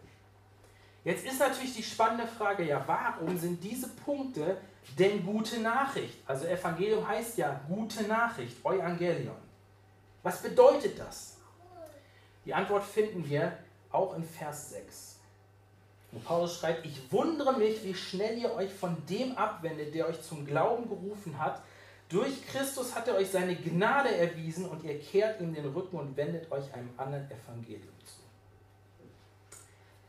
Jetzt 1.05 1.25
ist 1.25 1.39
natürlich 1.39 1.77
die 1.77 1.83
spannende 1.83 2.27
Frage, 2.27 2.65
ja, 2.65 2.83
warum 2.87 3.39
sind 3.39 3.63
diese 3.63 3.89
Punkte 3.89 4.59
denn 4.99 5.25
gute 5.25 5.61
Nachricht? 5.61 6.19
Also 6.27 6.47
Evangelium 6.47 7.07
heißt 7.07 7.39
ja 7.39 7.61
gute 7.69 8.03
Nachricht, 8.03 8.59
Evangelion. 8.61 9.37
Was 10.23 10.43
bedeutet 10.43 10.99
das? 10.99 11.37
Die 12.45 12.53
Antwort 12.53 12.85
finden 12.85 13.27
wir 13.29 13.57
auch 13.91 14.17
in 14.17 14.25
Vers 14.25 14.71
6. 14.71 15.18
Und 16.13 16.25
Paulus 16.25 16.59
schreibt, 16.59 16.87
ich 16.87 17.13
wundere 17.13 17.59
mich, 17.59 17.85
wie 17.85 17.95
schnell 17.95 18.39
ihr 18.39 18.55
euch 18.55 18.73
von 18.73 18.97
dem 19.09 19.37
abwendet, 19.37 19.95
der 19.95 20.09
euch 20.09 20.23
zum 20.23 20.47
Glauben 20.47 20.89
gerufen 20.89 21.39
hat. 21.39 21.63
Durch 22.09 22.47
Christus 22.47 22.95
hat 22.95 23.09
er 23.09 23.17
euch 23.17 23.31
seine 23.31 23.55
Gnade 23.55 24.17
erwiesen 24.17 24.67
und 24.67 24.83
ihr 24.85 24.99
kehrt 24.99 25.41
ihm 25.41 25.55
den 25.55 25.67
Rücken 25.67 25.99
und 25.99 26.17
wendet 26.17 26.51
euch 26.51 26.73
einem 26.73 26.89
anderen 26.97 27.31
Evangelium 27.31 27.95
zu. 28.07 28.23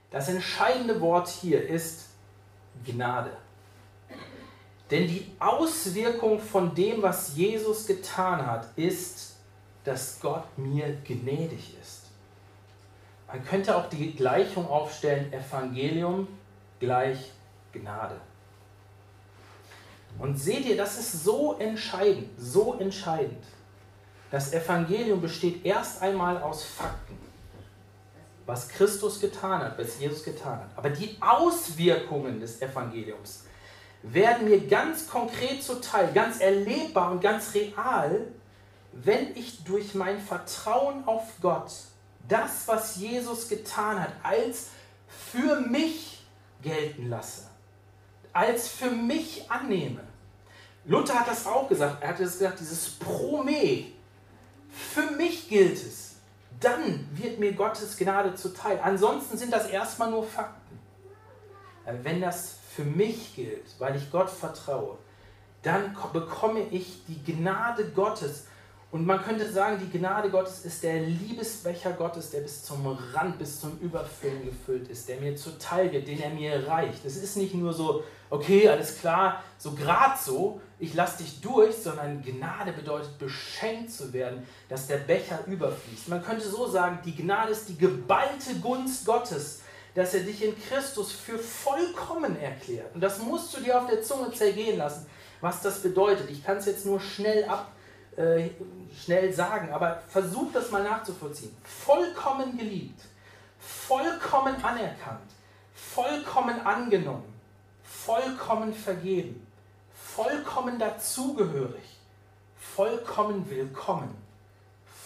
Das 0.10 0.30
entscheidende 0.30 1.02
Wort 1.02 1.28
hier 1.28 1.68
ist 1.68 2.08
Gnade. 2.86 3.32
Denn 4.90 5.08
die 5.08 5.30
Auswirkung 5.38 6.40
von 6.40 6.74
dem, 6.74 7.02
was 7.02 7.36
Jesus 7.36 7.86
getan 7.86 8.46
hat, 8.46 8.68
ist, 8.76 9.36
dass 9.84 10.20
Gott 10.20 10.46
mir 10.58 10.98
gnädig 11.04 11.76
ist. 11.80 11.99
Man 13.32 13.46
könnte 13.46 13.76
auch 13.76 13.88
die 13.90 14.16
Gleichung 14.16 14.68
aufstellen, 14.68 15.32
Evangelium 15.32 16.28
gleich 16.80 17.32
Gnade. 17.72 18.16
Und 20.18 20.38
seht 20.38 20.66
ihr, 20.66 20.76
das 20.76 20.98
ist 20.98 21.24
so 21.24 21.56
entscheidend, 21.60 22.28
so 22.40 22.80
entscheidend. 22.80 23.44
Das 24.32 24.54
Evangelium 24.54 25.22
besteht 25.22 25.64
erst 25.64 26.02
einmal 26.02 26.42
aus 26.42 26.64
Fakten, 26.64 27.18
was 28.48 28.68
Christus 28.68 29.20
getan 29.20 29.62
hat, 29.62 29.78
was 29.78 30.00
Jesus 30.00 30.24
getan 30.24 30.60
hat. 30.60 30.70
Aber 30.76 30.90
die 30.90 31.16
Auswirkungen 31.22 32.40
des 32.40 32.62
Evangeliums 32.62 33.46
werden 34.02 34.50
mir 34.50 34.66
ganz 34.68 35.08
konkret 35.08 35.64
zuteil, 35.64 36.12
ganz 36.14 36.40
erlebbar 36.40 37.12
und 37.12 37.22
ganz 37.22 37.54
real, 37.54 38.26
wenn 38.92 39.36
ich 39.36 39.64
durch 39.64 39.94
mein 39.94 40.20
Vertrauen 40.20 41.04
auf 41.06 41.24
Gott 41.42 41.72
das, 42.30 42.68
was 42.68 42.96
Jesus 42.96 43.50
getan 43.50 44.02
hat, 44.02 44.14
als 44.24 44.68
für 45.08 45.60
mich 45.60 46.26
gelten 46.62 47.10
lasse, 47.10 47.48
als 48.32 48.70
für 48.70 48.92
mich 48.92 49.50
annehme. 49.52 50.02
Luther 50.86 51.20
hat 51.20 51.28
das 51.28 51.46
auch 51.46 51.68
gesagt. 51.68 52.02
Er 52.02 52.10
hat 52.10 52.18
gesagt, 52.18 52.60
dieses 52.60 52.90
Prome, 52.92 53.86
für 54.70 55.12
mich 55.18 55.50
gilt 55.50 55.76
es. 55.76 56.16
Dann 56.60 57.08
wird 57.14 57.40
mir 57.40 57.54
Gottes 57.54 57.98
Gnade 57.98 58.36
zuteil. 58.36 58.80
Ansonsten 58.82 59.38
sind 59.38 59.52
das 59.52 59.68
erstmal 59.68 60.12
nur 60.12 60.24
Fakten. 60.24 60.80
Wenn 62.04 62.22
das 62.22 62.58
für 62.76 62.84
mich 62.84 63.36
gilt, 63.36 63.66
weil 63.80 63.96
ich 63.96 64.12
Gott 64.12 64.30
vertraue, 64.30 64.98
dann 65.64 65.96
bekomme 66.14 66.62
ich 66.72 67.02
die 67.08 67.24
Gnade 67.24 67.90
Gottes 67.92 68.46
und 68.92 69.06
man 69.06 69.24
könnte 69.24 69.48
sagen, 69.52 69.78
die 69.80 69.98
Gnade 70.00 70.32
Gottes 70.32 70.66
ist 70.66 70.82
der 70.82 71.02
Liebesbecher 71.02 71.92
Gottes, 71.92 72.32
der 72.32 72.42
bis 72.42 72.64
zum 72.64 72.88
Rand, 73.14 73.38
bis 73.38 73.60
zum 73.62 73.78
Überfüllen 73.80 74.46
gefüllt 74.46 74.88
ist, 74.88 75.08
der 75.08 75.20
mir 75.22 75.36
zuteil 75.36 75.92
wird, 75.92 76.08
den 76.08 76.20
er 76.20 76.32
mir 76.32 76.68
reicht. 76.68 77.06
Es 77.06 77.16
ist 77.16 77.38
nicht 77.38 77.54
nur 77.54 77.72
so, 77.72 78.04
okay, 78.32 78.68
alles 78.68 79.00
klar, 79.00 79.44
so 79.60 79.74
grad 79.74 80.20
so, 80.20 80.60
ich 80.80 80.96
lasse 80.96 81.20
dich 81.20 81.40
durch, 81.40 81.76
sondern 81.76 82.24
Gnade 82.24 82.72
bedeutet 82.72 83.20
beschenkt 83.20 83.92
zu 83.92 84.12
werden, 84.12 84.48
dass 84.70 84.88
der 84.88 84.98
Becher 84.98 85.46
überfließt. 85.46 86.08
Man 86.08 86.24
könnte 86.24 86.50
so 86.50 86.66
sagen, 86.68 86.98
die 87.06 87.16
Gnade 87.16 87.52
ist 87.52 87.70
die 87.70 87.78
geballte 87.78 88.56
Gunst 88.60 89.06
Gottes, 89.06 89.62
dass 89.94 90.16
er 90.16 90.22
dich 90.22 90.44
in 90.44 90.56
Christus 90.60 91.12
für 91.12 91.38
vollkommen 91.38 92.40
erklärt. 92.40 92.96
Und 92.96 93.02
das 93.02 93.20
musst 93.20 93.56
du 93.56 93.62
dir 93.62 93.80
auf 93.80 93.88
der 93.88 94.02
Zunge 94.02 94.32
zergehen 94.32 94.80
lassen, 94.80 95.06
was 95.42 95.62
das 95.62 95.84
bedeutet. 95.84 96.32
Ich 96.32 96.44
kann 96.44 96.58
es 96.58 96.66
jetzt 96.66 96.88
nur 96.88 97.00
schnell 97.00 97.46
ab 97.46 97.72
äh, 98.20 98.50
schnell 98.94 99.32
sagen, 99.32 99.72
aber 99.72 100.04
versucht 100.10 100.54
das 100.54 100.70
mal 100.72 100.84
nachzuvollziehen. 100.84 101.56
Vollkommen 101.64 102.58
geliebt, 102.58 103.02
vollkommen 103.60 104.62
anerkannt, 104.62 105.32
vollkommen 105.74 106.60
angenommen, 106.66 107.34
vollkommen 107.82 108.74
vergeben, 108.74 109.48
vollkommen 109.94 110.78
dazugehörig, 110.78 111.98
vollkommen 112.58 113.50
willkommen, 113.50 114.14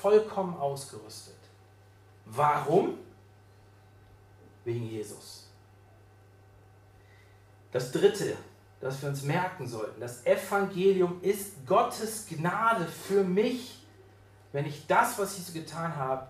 vollkommen 0.02 0.58
ausgerüstet. 0.58 1.36
Warum? 2.26 2.97
Wegen 4.65 4.89
Jesus. 4.89 5.52
Das 7.71 7.91
Dritte, 7.91 8.38
das 8.84 9.02
wir 9.02 9.10
uns 9.10 9.24
merken 9.24 9.65
sollten, 9.65 10.02
das 10.02 10.26
Evangelium 10.26 11.22
ist 11.22 11.65
Gottes 11.65 12.28
Gnade 12.28 12.86
für 12.86 13.24
mich, 13.24 13.82
wenn 14.52 14.65
ich 14.65 14.86
das, 14.88 15.17
was 15.17 15.38
ich 15.38 15.46
so 15.46 15.54
getan 15.54 15.96
habe, 15.96 16.28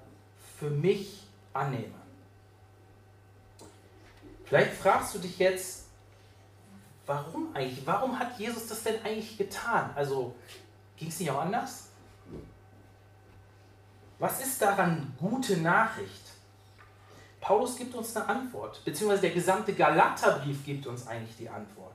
für 0.59 0.69
mich 0.69 1.23
annehme. 1.51 1.95
Vielleicht 4.45 4.73
fragst 4.73 5.15
du 5.15 5.19
dich 5.19 5.39
jetzt, 5.39 5.85
warum 7.07 7.55
eigentlich? 7.55 7.85
Warum 7.85 8.19
hat 8.19 8.37
Jesus 8.37 8.67
das 8.67 8.83
denn 8.83 9.03
eigentlich 9.03 9.35
getan? 9.37 9.89
Also 9.95 10.35
ging 10.95 11.07
es 11.07 11.19
nicht 11.19 11.31
auch 11.31 11.41
anders? 11.41 11.87
Was 14.19 14.41
ist 14.41 14.61
daran 14.61 15.13
gute 15.17 15.57
Nachricht? 15.57 16.21
Paulus 17.41 17.75
gibt 17.75 17.95
uns 17.95 18.15
eine 18.15 18.29
Antwort, 18.29 18.85
beziehungsweise 18.85 19.23
der 19.23 19.31
gesamte 19.31 19.73
Galaterbrief 19.73 20.63
gibt 20.63 20.87
uns 20.87 21.07
eigentlich 21.07 21.35
die 21.35 21.49
Antwort. 21.49 21.92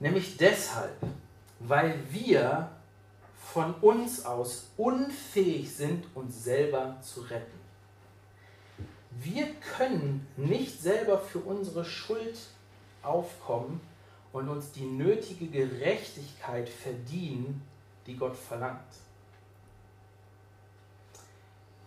Nämlich 0.00 0.36
deshalb, 0.38 0.96
weil 1.60 1.98
wir 2.10 2.70
von 3.52 3.74
uns 3.74 4.24
aus 4.24 4.68
unfähig 4.76 5.74
sind, 5.74 6.04
uns 6.14 6.42
selber 6.42 6.96
zu 7.02 7.20
retten. 7.22 7.60
Wir 9.10 9.52
können 9.76 10.26
nicht 10.36 10.80
selber 10.80 11.18
für 11.18 11.40
unsere 11.40 11.84
Schuld 11.84 12.38
aufkommen 13.02 13.80
und 14.32 14.48
uns 14.48 14.72
die 14.72 14.84
nötige 14.84 15.46
Gerechtigkeit 15.46 16.68
verdienen, 16.68 17.62
die 18.06 18.16
Gott 18.16 18.36
verlangt. 18.36 18.80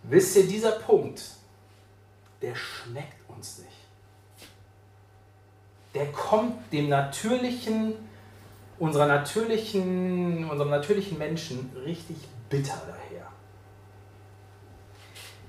Wisst 0.03 0.35
ihr, 0.35 0.45
dieser 0.45 0.73
Punkt, 0.73 1.23
der 2.41 2.55
schmeckt 2.55 3.29
uns 3.29 3.59
nicht. 3.59 3.82
Der 5.93 6.11
kommt 6.11 6.71
dem 6.73 6.89
natürlichen, 6.89 7.93
unserer 8.79 9.05
natürlichen, 9.05 10.49
unserem 10.49 10.71
natürlichen 10.71 11.17
Menschen 11.17 11.71
richtig 11.85 12.17
bitter 12.49 12.81
daher. 12.87 13.27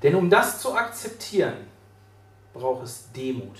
Denn 0.02 0.14
um 0.14 0.28
das 0.28 0.60
zu 0.60 0.74
akzeptieren, 0.74 1.54
braucht 2.52 2.84
es 2.84 3.10
Demut. 3.12 3.58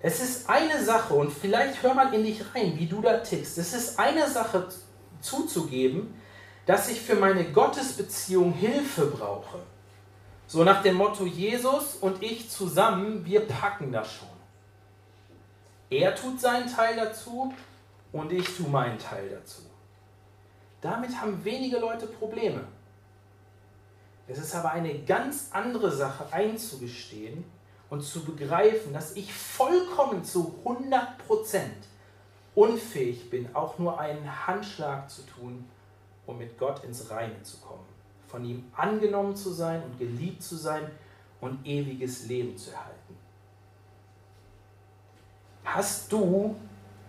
Es 0.00 0.20
ist 0.20 0.50
eine 0.50 0.82
Sache, 0.82 1.14
und 1.14 1.32
vielleicht 1.32 1.82
hör 1.82 1.94
mal 1.94 2.12
in 2.12 2.24
dich 2.24 2.42
rein, 2.54 2.76
wie 2.76 2.86
du 2.86 3.00
da 3.00 3.18
tickst. 3.18 3.58
Es 3.58 3.72
ist 3.72 3.98
eine 3.98 4.28
Sache 4.28 4.66
zuzugeben, 5.20 6.14
dass 6.66 6.88
ich 6.88 7.00
für 7.00 7.14
meine 7.14 7.44
Gottesbeziehung 7.52 8.52
Hilfe 8.52 9.06
brauche. 9.06 9.58
So 10.46 10.64
nach 10.64 10.82
dem 10.82 10.96
Motto, 10.96 11.24
Jesus 11.24 11.96
und 12.00 12.22
ich 12.22 12.50
zusammen, 12.50 13.24
wir 13.24 13.46
packen 13.46 13.92
das 13.92 14.12
schon. 14.12 14.31
Er 15.92 16.14
tut 16.14 16.40
seinen 16.40 16.66
Teil 16.66 16.96
dazu 16.96 17.52
und 18.12 18.32
ich 18.32 18.56
tue 18.56 18.66
meinen 18.66 18.98
Teil 18.98 19.28
dazu. 19.28 19.60
Damit 20.80 21.20
haben 21.20 21.44
wenige 21.44 21.78
Leute 21.78 22.06
Probleme. 22.06 22.64
Es 24.26 24.38
ist 24.38 24.54
aber 24.54 24.70
eine 24.70 25.00
ganz 25.00 25.50
andere 25.52 25.92
Sache 25.92 26.32
einzugestehen 26.32 27.44
und 27.90 28.00
zu 28.00 28.24
begreifen, 28.24 28.94
dass 28.94 29.16
ich 29.16 29.34
vollkommen 29.34 30.24
zu 30.24 30.58
100% 30.64 31.60
unfähig 32.54 33.28
bin, 33.28 33.54
auch 33.54 33.78
nur 33.78 34.00
einen 34.00 34.46
Handschlag 34.46 35.10
zu 35.10 35.20
tun, 35.26 35.68
um 36.24 36.38
mit 36.38 36.58
Gott 36.58 36.84
ins 36.84 37.10
Reine 37.10 37.42
zu 37.42 37.58
kommen, 37.58 37.84
von 38.28 38.46
ihm 38.46 38.64
angenommen 38.74 39.36
zu 39.36 39.50
sein 39.52 39.82
und 39.82 39.98
geliebt 39.98 40.42
zu 40.42 40.56
sein 40.56 40.90
und 41.42 41.66
ewiges 41.66 42.28
Leben 42.28 42.56
zu 42.56 42.70
erhalten. 42.70 43.01
Hast 45.64 46.12
du 46.12 46.56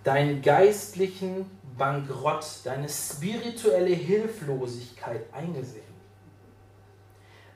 deinen 0.04 0.42
geistlichen 0.42 1.50
Bankrott, 1.78 2.46
deine 2.64 2.88
spirituelle 2.88 3.94
Hilflosigkeit 3.96 5.26
eingesehen? 5.34 5.84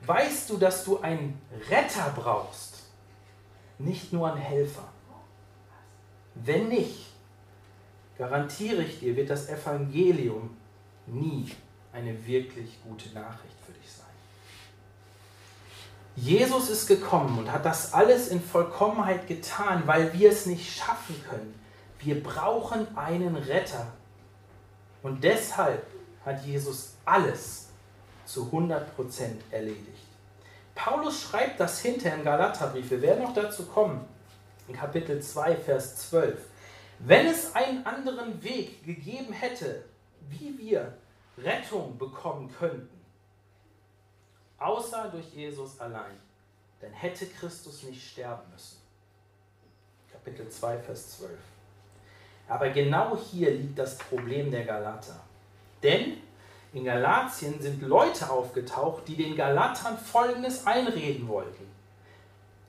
Weißt 0.02 0.50
du, 0.50 0.56
dass 0.56 0.84
du 0.84 0.98
einen 1.00 1.40
Retter 1.70 2.12
brauchst, 2.14 2.84
nicht 3.78 4.12
nur 4.12 4.32
einen 4.32 4.40
Helfer? 4.40 4.88
Wenn 6.34 6.68
nicht, 6.68 7.06
garantiere 8.16 8.82
ich 8.82 9.00
dir, 9.00 9.16
wird 9.16 9.30
das 9.30 9.48
Evangelium 9.48 10.56
nie 11.06 11.50
eine 11.92 12.26
wirklich 12.26 12.78
gute 12.82 13.08
Nachricht. 13.10 13.57
Jesus 16.20 16.68
ist 16.68 16.88
gekommen 16.88 17.38
und 17.38 17.52
hat 17.52 17.64
das 17.64 17.94
alles 17.94 18.28
in 18.28 18.42
Vollkommenheit 18.42 19.28
getan, 19.28 19.84
weil 19.86 20.12
wir 20.12 20.30
es 20.30 20.46
nicht 20.46 20.76
schaffen 20.76 21.14
können. 21.28 21.54
Wir 22.00 22.20
brauchen 22.20 22.96
einen 22.96 23.36
Retter. 23.36 23.86
Und 25.02 25.22
deshalb 25.22 25.86
hat 26.24 26.44
Jesus 26.44 26.94
alles 27.04 27.68
zu 28.24 28.50
100% 28.52 28.82
erledigt. 29.52 30.06
Paulus 30.74 31.22
schreibt 31.22 31.60
das 31.60 31.80
hinter 31.80 32.12
im 32.12 32.24
Galaterbrief. 32.24 32.90
Wir 32.90 33.02
werden 33.02 33.22
noch 33.22 33.34
dazu 33.34 33.66
kommen. 33.66 34.04
In 34.66 34.74
Kapitel 34.74 35.22
2, 35.22 35.56
Vers 35.56 36.10
12. 36.10 36.36
Wenn 36.98 37.26
es 37.26 37.54
einen 37.54 37.86
anderen 37.86 38.42
Weg 38.42 38.84
gegeben 38.84 39.32
hätte, 39.32 39.84
wie 40.28 40.58
wir 40.58 40.94
Rettung 41.38 41.96
bekommen 41.96 42.52
könnten, 42.58 42.97
außer 44.58 45.08
durch 45.08 45.32
Jesus 45.34 45.80
allein, 45.80 46.18
dann 46.80 46.92
hätte 46.92 47.26
Christus 47.26 47.82
nicht 47.84 48.10
sterben 48.10 48.50
müssen. 48.52 48.78
Kapitel 50.12 50.48
2, 50.48 50.78
Vers 50.78 51.18
12. 51.18 51.30
Aber 52.48 52.70
genau 52.70 53.16
hier 53.16 53.50
liegt 53.50 53.78
das 53.78 53.98
Problem 53.98 54.50
der 54.50 54.64
Galater. 54.64 55.20
Denn 55.82 56.18
in 56.72 56.84
Galatien 56.84 57.60
sind 57.60 57.82
Leute 57.82 58.30
aufgetaucht, 58.30 59.06
die 59.08 59.16
den 59.16 59.36
Galatern 59.36 59.98
Folgendes 59.98 60.66
einreden 60.66 61.28
wollten. 61.28 61.66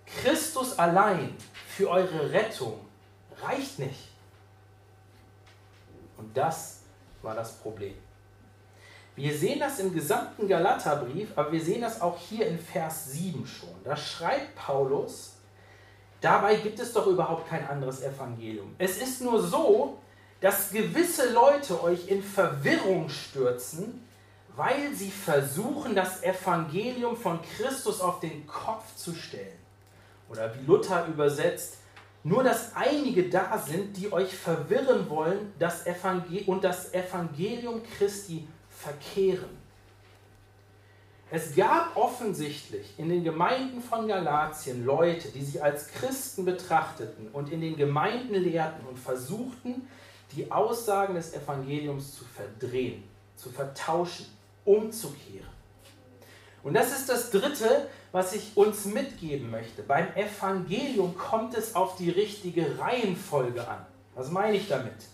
Christus 0.06 0.78
allein 0.80 1.36
für 1.68 1.90
eure 1.90 2.32
Rettung 2.32 2.80
reicht 3.42 3.80
nicht. 3.80 4.10
Und 6.18 6.36
das 6.36 6.82
war 7.22 7.36
das 7.36 7.58
Problem. 7.58 7.96
Wir 9.20 9.38
sehen 9.38 9.60
das 9.60 9.80
im 9.80 9.94
gesamten 9.94 10.48
Galaterbrief, 10.48 11.28
aber 11.36 11.52
wir 11.52 11.62
sehen 11.62 11.82
das 11.82 12.00
auch 12.00 12.18
hier 12.18 12.48
in 12.48 12.58
Vers 12.58 13.12
7 13.12 13.46
schon. 13.46 13.76
Da 13.84 13.98
schreibt 13.98 14.56
Paulus, 14.56 15.34
dabei 16.22 16.56
gibt 16.56 16.80
es 16.80 16.94
doch 16.94 17.06
überhaupt 17.06 17.50
kein 17.50 17.68
anderes 17.68 18.02
Evangelium. 18.02 18.74
Es 18.78 18.98
ist 18.98 19.22
nur 19.22 19.46
so, 19.46 19.98
dass 20.40 20.72
gewisse 20.72 21.34
Leute 21.34 21.84
euch 21.84 22.08
in 22.08 22.24
Verwirrung 22.24 23.10
stürzen, 23.10 24.08
weil 24.56 24.94
sie 24.94 25.12
versuchen, 25.12 25.96
das 25.96 26.24
Evangelium 26.24 27.18
von 27.18 27.42
Christus 27.42 28.00
auf 28.00 28.22
den 28.22 28.48
Kopf 28.48 28.96
zu 28.96 29.14
stellen. 29.14 29.60
Oder 30.30 30.56
wie 30.56 30.66
Luther 30.66 31.06
übersetzt, 31.08 31.80
nur 32.24 32.42
dass 32.42 32.74
einige 32.74 33.28
da 33.28 33.58
sind, 33.58 33.98
die 33.98 34.14
euch 34.14 34.34
verwirren 34.34 35.10
wollen 35.10 35.52
das 35.60 35.84
und 36.46 36.64
das 36.64 36.94
Evangelium 36.94 37.82
Christi 37.98 38.48
verkehren. 38.80 39.58
Es 41.32 41.56
gab 41.56 41.96
offensichtlich 41.96 42.98
in 42.98 43.10
den 43.10 43.24
Gemeinden 43.24 43.82
von 43.82 44.08
Galatien 44.08 44.84
Leute, 44.84 45.28
die 45.30 45.44
sich 45.44 45.62
als 45.62 45.90
Christen 45.90 46.44
betrachteten 46.46 47.28
und 47.34 47.52
in 47.52 47.62
den 47.62 47.76
Gemeinden 47.76 48.34
lehrten 48.34 48.88
und 48.88 48.98
versuchten, 48.98 49.88
die 50.32 50.52
Aussagen 50.52 51.16
des 51.16 51.34
Evangeliums 51.34 52.16
zu 52.16 52.26
verdrehen, 52.26 53.04
zu 53.36 53.50
vertauschen, 53.50 54.26
umzukehren. 54.66 55.50
Und 56.64 56.74
das 56.74 56.92
ist 56.92 57.10
das 57.10 57.30
Dritte, 57.30 57.90
was 58.12 58.34
ich 58.34 58.58
uns 58.58 58.86
mitgeben 58.86 59.52
möchte. 59.52 59.84
Beim 59.84 60.08
Evangelium 60.16 61.16
kommt 61.16 61.56
es 61.56 61.76
auf 61.76 61.96
die 61.96 62.10
richtige 62.10 62.80
Reihenfolge 62.80 63.68
an. 63.68 63.86
Was 64.16 64.32
meine 64.32 64.58
ich 64.58 64.68
damit? 64.68 65.06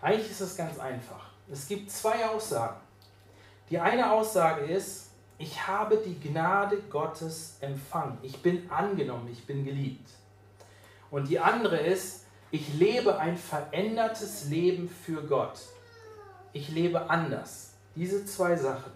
Eigentlich 0.00 0.30
ist 0.30 0.40
es 0.40 0.56
ganz 0.56 0.78
einfach. 0.78 1.33
Es 1.50 1.68
gibt 1.68 1.90
zwei 1.90 2.26
Aussagen. 2.26 2.80
Die 3.70 3.78
eine 3.78 4.12
Aussage 4.12 4.64
ist, 4.64 5.10
ich 5.38 5.66
habe 5.66 5.96
die 5.98 6.18
Gnade 6.18 6.78
Gottes 6.90 7.56
empfangen. 7.60 8.18
Ich 8.22 8.40
bin 8.40 8.70
angenommen, 8.70 9.28
ich 9.30 9.44
bin 9.46 9.64
geliebt. 9.64 10.10
Und 11.10 11.28
die 11.28 11.38
andere 11.38 11.76
ist, 11.76 12.24
ich 12.50 12.74
lebe 12.74 13.18
ein 13.18 13.36
verändertes 13.36 14.46
Leben 14.46 14.88
für 14.88 15.22
Gott. 15.22 15.58
Ich 16.52 16.68
lebe 16.68 17.10
anders. 17.10 17.72
Diese 17.96 18.24
zwei 18.26 18.56
Sachen. 18.56 18.92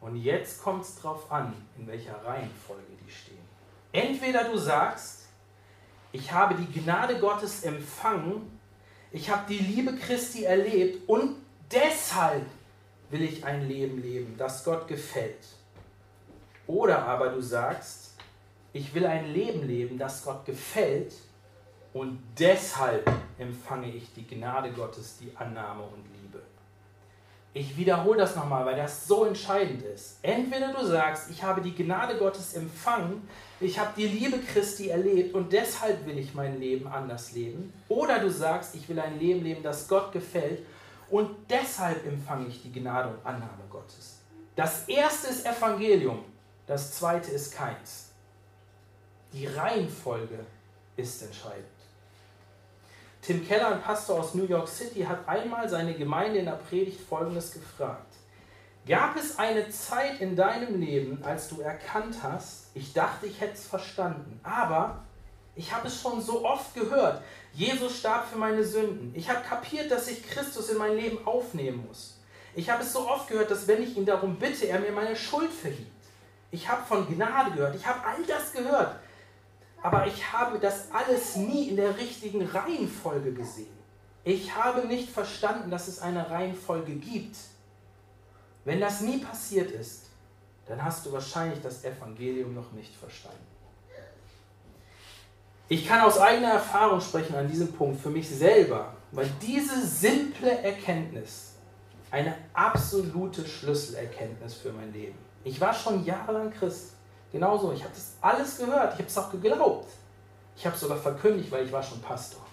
Und 0.00 0.16
jetzt 0.16 0.62
kommt 0.62 0.82
es 0.82 0.96
darauf 0.96 1.30
an, 1.30 1.54
in 1.78 1.86
welcher 1.86 2.22
Reihenfolge 2.24 2.82
die 3.06 3.10
stehen. 3.10 3.38
Entweder 3.92 4.44
du 4.44 4.58
sagst, 4.58 5.28
ich 6.12 6.30
habe 6.32 6.56
die 6.56 6.80
Gnade 6.80 7.18
Gottes 7.18 7.62
empfangen, 7.62 8.58
ich 9.12 9.30
habe 9.30 9.44
die 9.48 9.58
Liebe 9.58 9.94
Christi 9.96 10.44
erlebt 10.44 11.08
und 11.08 11.36
deshalb 11.70 12.46
will 13.10 13.22
ich 13.22 13.44
ein 13.44 13.68
Leben 13.68 14.02
leben, 14.02 14.34
das 14.36 14.64
Gott 14.64 14.88
gefällt. 14.88 15.46
Oder 16.66 17.06
aber 17.06 17.28
du 17.28 17.40
sagst, 17.40 18.14
ich 18.72 18.94
will 18.94 19.06
ein 19.06 19.32
Leben 19.32 19.66
leben, 19.66 19.98
das 19.98 20.24
Gott 20.24 20.44
gefällt 20.44 21.14
und 21.92 22.18
deshalb 22.38 23.08
empfange 23.38 23.88
ich 23.88 24.12
die 24.14 24.26
Gnade 24.26 24.72
Gottes, 24.72 25.18
die 25.20 25.30
Annahme 25.36 25.82
und 25.82 26.04
Liebe. 26.20 26.42
Ich 27.52 27.76
wiederhole 27.76 28.18
das 28.18 28.34
nochmal, 28.34 28.66
weil 28.66 28.74
das 28.74 29.06
so 29.06 29.26
entscheidend 29.26 29.82
ist. 29.84 30.18
Entweder 30.22 30.72
du 30.72 30.84
sagst, 30.84 31.30
ich 31.30 31.40
habe 31.44 31.60
die 31.60 31.72
Gnade 31.72 32.16
Gottes 32.16 32.54
empfangen, 32.54 33.28
ich 33.60 33.78
habe 33.78 33.90
die 33.96 34.08
Liebe 34.08 34.38
Christi 34.40 34.88
erlebt 34.88 35.34
und 35.34 35.52
deshalb 35.52 36.04
will 36.04 36.18
ich 36.18 36.34
mein 36.34 36.58
Leben 36.58 36.88
anders 36.88 37.30
leben. 37.30 37.72
Oder 37.88 38.18
du 38.18 38.28
sagst, 38.28 38.74
ich 38.74 38.88
will 38.88 38.98
ein 38.98 39.20
Leben 39.20 39.44
leben, 39.44 39.62
das 39.62 39.86
Gott 39.86 40.10
gefällt 40.10 40.66
und 41.10 41.30
deshalb 41.48 42.06
empfange 42.06 42.48
ich 42.48 42.62
die 42.62 42.72
Gnade 42.72 43.08
und 43.10 43.26
Annahme 43.26 43.64
Gottes. 43.70 44.20
Das 44.56 44.88
erste 44.88 45.28
ist 45.28 45.46
Evangelium, 45.46 46.24
das 46.66 46.92
zweite 46.92 47.30
ist 47.30 47.54
keins. 47.54 48.10
Die 49.32 49.46
Reihenfolge 49.46 50.38
ist 50.96 51.22
entscheidend. 51.22 51.66
Tim 53.20 53.46
Keller, 53.46 53.72
ein 53.72 53.82
Pastor 53.82 54.20
aus 54.20 54.34
New 54.34 54.44
York 54.44 54.68
City, 54.68 55.02
hat 55.02 55.26
einmal 55.26 55.68
seine 55.68 55.94
Gemeinde 55.94 56.40
in 56.40 56.44
der 56.44 56.52
Predigt 56.52 57.00
Folgendes 57.00 57.52
gefragt. 57.52 58.14
Gab 58.86 59.16
es 59.16 59.38
eine 59.38 59.70
Zeit 59.70 60.20
in 60.20 60.36
deinem 60.36 60.78
Leben, 60.78 61.24
als 61.24 61.48
du 61.48 61.62
erkannt 61.62 62.16
hast, 62.22 62.66
ich 62.74 62.92
dachte, 62.92 63.26
ich 63.26 63.40
hätte 63.40 63.54
es 63.54 63.66
verstanden, 63.66 64.38
aber 64.42 65.03
ich 65.56 65.72
habe 65.72 65.88
es 65.88 66.00
schon 66.00 66.20
so 66.20 66.44
oft 66.44 66.74
gehört, 66.74 67.22
Jesus 67.52 67.98
starb 67.98 68.28
für 68.28 68.38
meine 68.38 68.64
Sünden. 68.64 69.12
Ich 69.14 69.28
habe 69.28 69.42
kapiert, 69.42 69.90
dass 69.90 70.08
ich 70.08 70.28
Christus 70.28 70.70
in 70.70 70.78
mein 70.78 70.96
Leben 70.96 71.26
aufnehmen 71.26 71.86
muss. 71.86 72.18
Ich 72.54 72.70
habe 72.70 72.82
es 72.82 72.92
so 72.92 73.08
oft 73.08 73.28
gehört, 73.28 73.50
dass 73.50 73.66
wenn 73.66 73.82
ich 73.82 73.96
ihn 73.96 74.06
darum 74.06 74.36
bitte, 74.36 74.66
er 74.66 74.80
mir 74.80 74.92
meine 74.92 75.16
Schuld 75.16 75.52
vergibt. 75.52 75.90
Ich 76.50 76.68
habe 76.68 76.84
von 76.86 77.06
Gnade 77.08 77.52
gehört, 77.52 77.74
ich 77.74 77.86
habe 77.86 78.04
all 78.06 78.22
das 78.26 78.52
gehört 78.52 78.96
aber 79.84 80.06
ich 80.06 80.32
habe 80.32 80.58
das 80.58 80.90
alles 80.92 81.36
nie 81.36 81.68
in 81.68 81.76
der 81.76 81.98
richtigen 81.98 82.40
Reihenfolge 82.46 83.34
gesehen. 83.34 83.76
Ich 84.24 84.54
habe 84.54 84.88
nicht 84.88 85.10
verstanden, 85.10 85.70
dass 85.70 85.88
es 85.88 85.98
eine 85.98 86.30
Reihenfolge 86.30 86.94
gibt. 86.94 87.36
Wenn 88.64 88.80
das 88.80 89.02
nie 89.02 89.18
passiert 89.18 89.70
ist, 89.70 90.06
dann 90.64 90.82
hast 90.82 91.04
du 91.04 91.12
wahrscheinlich 91.12 91.60
das 91.60 91.84
Evangelium 91.84 92.54
noch 92.54 92.72
nicht 92.72 92.96
verstanden. 92.96 93.44
Ich 95.68 95.88
kann 95.88 96.02
aus 96.02 96.18
eigener 96.18 96.52
Erfahrung 96.52 97.00
sprechen 97.00 97.34
an 97.36 97.48
diesem 97.48 97.72
Punkt 97.72 98.00
für 98.00 98.10
mich 98.10 98.28
selber, 98.28 98.92
weil 99.12 99.30
diese 99.40 99.86
simple 99.86 100.50
Erkenntnis 100.62 101.54
eine 102.10 102.34
absolute 102.52 103.46
Schlüsselerkenntnis 103.46 104.54
für 104.54 104.72
mein 104.72 104.92
Leben. 104.92 105.18
Ich 105.42 105.60
war 105.60 105.72
schon 105.72 106.04
jahrelang 106.04 106.50
Christ. 106.50 106.92
Genauso, 107.32 107.72
ich 107.72 107.82
habe 107.82 107.94
das 107.94 108.16
alles 108.20 108.58
gehört, 108.58 108.92
ich 108.92 108.98
habe 108.98 109.08
es 109.08 109.18
auch 109.18 109.30
geglaubt. 109.30 109.90
Ich 110.56 110.66
habe 110.66 110.76
sogar 110.76 110.98
verkündigt, 110.98 111.50
weil 111.50 111.64
ich 111.64 111.72
war 111.72 111.82
schon 111.82 112.00
Pastor. 112.00 112.44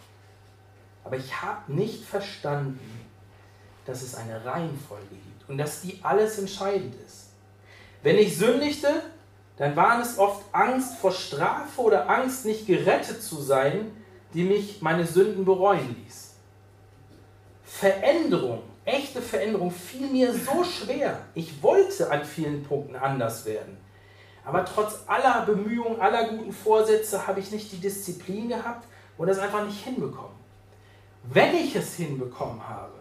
Aber 1.03 1.17
ich 1.17 1.41
habe 1.41 1.71
nicht 1.71 2.03
verstanden, 2.05 3.07
dass 3.85 4.01
es 4.01 4.15
eine 4.15 4.43
Reihenfolge 4.43 5.09
gibt 5.09 5.49
und 5.49 5.57
dass 5.57 5.81
die 5.81 5.99
alles 6.01 6.39
entscheidend 6.39 6.95
ist. 7.05 7.29
Wenn 8.03 8.17
ich 8.17 8.37
sündigte, 8.37 9.03
dann 9.57 9.75
waren 9.75 10.01
es 10.01 10.17
oft 10.17 10.43
Angst 10.51 10.97
vor 10.97 11.11
Strafe 11.11 11.81
oder 11.81 12.09
Angst, 12.09 12.45
nicht 12.45 12.67
gerettet 12.67 13.21
zu 13.21 13.41
sein, 13.41 13.91
die 14.33 14.43
mich 14.43 14.81
meine 14.81 15.05
Sünden 15.05 15.45
bereuen 15.45 15.95
ließ. 16.03 16.33
Veränderung, 17.63 18.63
echte 18.85 19.21
Veränderung 19.21 19.71
fiel 19.71 20.07
mir 20.07 20.33
so 20.33 20.63
schwer. 20.63 21.19
Ich 21.35 21.61
wollte 21.61 22.11
an 22.11 22.25
vielen 22.25 22.63
Punkten 22.63 22.95
anders 22.95 23.45
werden. 23.45 23.77
Aber 24.43 24.65
trotz 24.65 25.03
aller 25.07 25.45
Bemühungen, 25.45 26.01
aller 26.01 26.29
guten 26.29 26.51
Vorsätze 26.51 27.27
habe 27.27 27.39
ich 27.39 27.51
nicht 27.51 27.71
die 27.71 27.79
Disziplin 27.79 28.49
gehabt 28.49 28.87
und 29.17 29.29
es 29.29 29.37
einfach 29.37 29.65
nicht 29.65 29.83
hinbekommen. 29.83 30.35
Wenn 31.23 31.55
ich 31.55 31.75
es 31.75 31.95
hinbekommen 31.95 32.67
habe, 32.67 32.93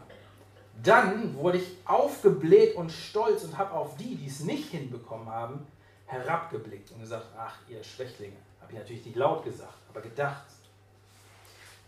dann 0.83 1.35
wurde 1.37 1.59
ich 1.59 1.77
aufgebläht 1.85 2.77
und 2.77 2.91
stolz 2.93 3.45
und 3.45 3.57
habe 3.57 3.73
auf 3.73 3.97
die, 3.97 4.17
die 4.17 4.27
es 4.27 4.41
nicht 4.41 4.71
hinbekommen 4.71 5.29
haben, 5.29 5.67
herabgeblickt 6.11 6.91
und 6.93 7.01
gesagt, 7.01 7.27
ach 7.37 7.57
ihr 7.69 7.83
Schwächlinge, 7.83 8.37
habe 8.61 8.73
ich 8.73 8.79
natürlich 8.79 9.05
nicht 9.07 9.17
laut 9.17 9.45
gesagt, 9.45 9.79
aber 9.89 10.01
gedacht. 10.01 10.47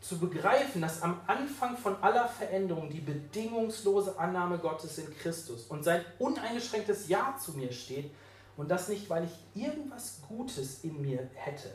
Zu 0.00 0.18
begreifen, 0.18 0.82
dass 0.82 1.02
am 1.02 1.20
Anfang 1.28 1.76
von 1.76 1.96
aller 2.02 2.28
Veränderung 2.28 2.90
die 2.90 3.00
bedingungslose 3.00 4.18
Annahme 4.18 4.58
Gottes 4.58 4.98
in 4.98 5.16
Christus 5.16 5.66
und 5.66 5.84
sein 5.84 6.04
uneingeschränktes 6.18 7.08
Ja 7.08 7.36
zu 7.40 7.52
mir 7.52 7.72
steht, 7.72 8.10
und 8.56 8.70
das 8.70 8.88
nicht, 8.88 9.08
weil 9.08 9.24
ich 9.24 9.62
irgendwas 9.62 10.20
Gutes 10.28 10.84
in 10.84 11.00
mir 11.00 11.28
hätte. 11.34 11.74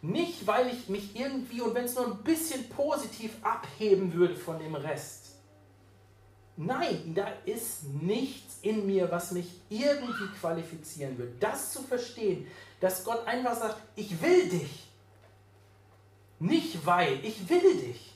Nicht, 0.00 0.46
weil 0.46 0.68
ich 0.68 0.88
mich 0.88 1.18
irgendwie 1.18 1.60
und 1.60 1.74
wenn 1.74 1.84
es 1.84 1.94
nur 1.96 2.06
ein 2.06 2.22
bisschen 2.22 2.68
positiv 2.68 3.32
abheben 3.42 4.12
würde 4.12 4.36
von 4.36 4.58
dem 4.58 4.74
Rest. 4.74 5.27
Nein, 6.60 7.12
da 7.14 7.28
ist 7.44 7.84
nichts 7.84 8.58
in 8.62 8.84
mir, 8.84 9.08
was 9.12 9.30
mich 9.30 9.48
irgendwie 9.70 10.26
qualifizieren 10.40 11.16
würde. 11.16 11.32
Das 11.38 11.72
zu 11.72 11.82
verstehen, 11.82 12.48
dass 12.80 13.04
Gott 13.04 13.24
einfach 13.28 13.56
sagt, 13.56 13.76
ich 13.94 14.20
will 14.20 14.48
dich. 14.48 14.88
Nicht 16.40 16.84
weil, 16.84 17.24
ich 17.24 17.48
will 17.48 17.76
dich. 17.80 18.12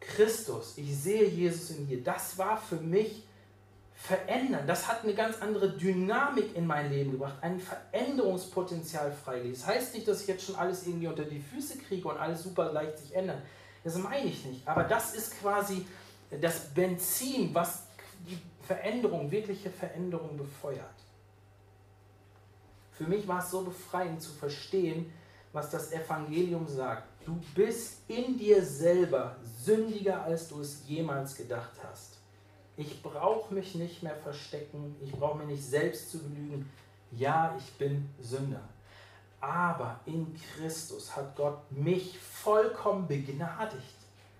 Christus, 0.00 0.72
ich 0.78 0.96
sehe 0.96 1.28
Jesus 1.28 1.68
in 1.70 1.86
dir. 1.86 2.02
Das 2.02 2.38
war 2.38 2.56
für 2.56 2.76
mich 2.76 3.22
verändern. 3.94 4.66
Das 4.66 4.88
hat 4.88 5.04
eine 5.04 5.12
ganz 5.12 5.36
andere 5.42 5.76
Dynamik 5.76 6.56
in 6.56 6.66
mein 6.66 6.90
Leben 6.90 7.12
gebracht, 7.12 7.36
ein 7.42 7.60
Veränderungspotenzial 7.60 9.12
freigelegt. 9.12 9.58
Das 9.58 9.66
heißt 9.66 9.94
nicht, 9.94 10.08
dass 10.08 10.22
ich 10.22 10.28
jetzt 10.28 10.46
schon 10.46 10.56
alles 10.56 10.86
irgendwie 10.86 11.08
unter 11.08 11.24
die 11.24 11.40
Füße 11.40 11.76
kriege 11.76 12.08
und 12.08 12.16
alles 12.16 12.42
super 12.42 12.72
leicht 12.72 12.98
sich 12.98 13.14
ändert. 13.14 13.42
Das 13.84 13.96
meine 13.96 14.26
ich 14.26 14.44
nicht. 14.44 14.66
Aber 14.66 14.84
das 14.84 15.14
ist 15.14 15.38
quasi 15.40 15.86
das 16.40 16.72
Benzin, 16.74 17.54
was 17.54 17.84
die 18.26 18.38
Veränderung, 18.66 19.30
wirkliche 19.30 19.70
Veränderung 19.70 20.36
befeuert. 20.36 20.94
Für 22.92 23.04
mich 23.04 23.26
war 23.26 23.38
es 23.38 23.50
so 23.50 23.62
befreiend 23.62 24.20
zu 24.20 24.30
verstehen, 24.32 25.10
was 25.52 25.70
das 25.70 25.92
Evangelium 25.92 26.68
sagt. 26.68 27.08
Du 27.24 27.40
bist 27.54 28.02
in 28.08 28.36
dir 28.38 28.64
selber 28.64 29.36
sündiger, 29.42 30.22
als 30.22 30.48
du 30.48 30.60
es 30.60 30.86
jemals 30.86 31.34
gedacht 31.34 31.72
hast. 31.82 32.18
Ich 32.76 33.02
brauche 33.02 33.52
mich 33.52 33.74
nicht 33.74 34.02
mehr 34.02 34.16
verstecken. 34.16 34.96
Ich 35.02 35.12
brauche 35.12 35.38
mich 35.38 35.48
nicht 35.48 35.64
selbst 35.64 36.10
zu 36.10 36.18
belügen. 36.18 36.70
Ja, 37.12 37.54
ich 37.58 37.72
bin 37.72 38.08
Sünder. 38.20 38.62
Aber 39.40 40.00
in 40.04 40.34
Christus 40.34 41.16
hat 41.16 41.34
Gott 41.36 41.70
mich 41.70 42.18
vollkommen 42.18 43.06
begnadigt. 43.06 43.96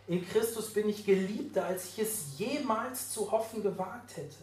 In 0.06 0.26
Christus 0.28 0.72
bin 0.72 0.88
ich 0.88 1.06
geliebter, 1.06 1.64
als 1.64 1.86
ich 1.86 2.00
es 2.00 2.38
jemals 2.38 3.10
zu 3.10 3.30
hoffen 3.30 3.62
gewagt 3.62 4.16
hätte. 4.16 4.36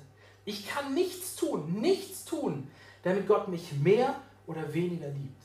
Ich 0.45 0.67
kann 0.67 0.93
nichts 0.93 1.35
tun, 1.35 1.73
nichts 1.79 2.25
tun, 2.25 2.71
damit 3.03 3.27
Gott 3.27 3.49
mich 3.49 3.73
mehr 3.73 4.15
oder 4.47 4.73
weniger 4.73 5.09
liebt. 5.09 5.43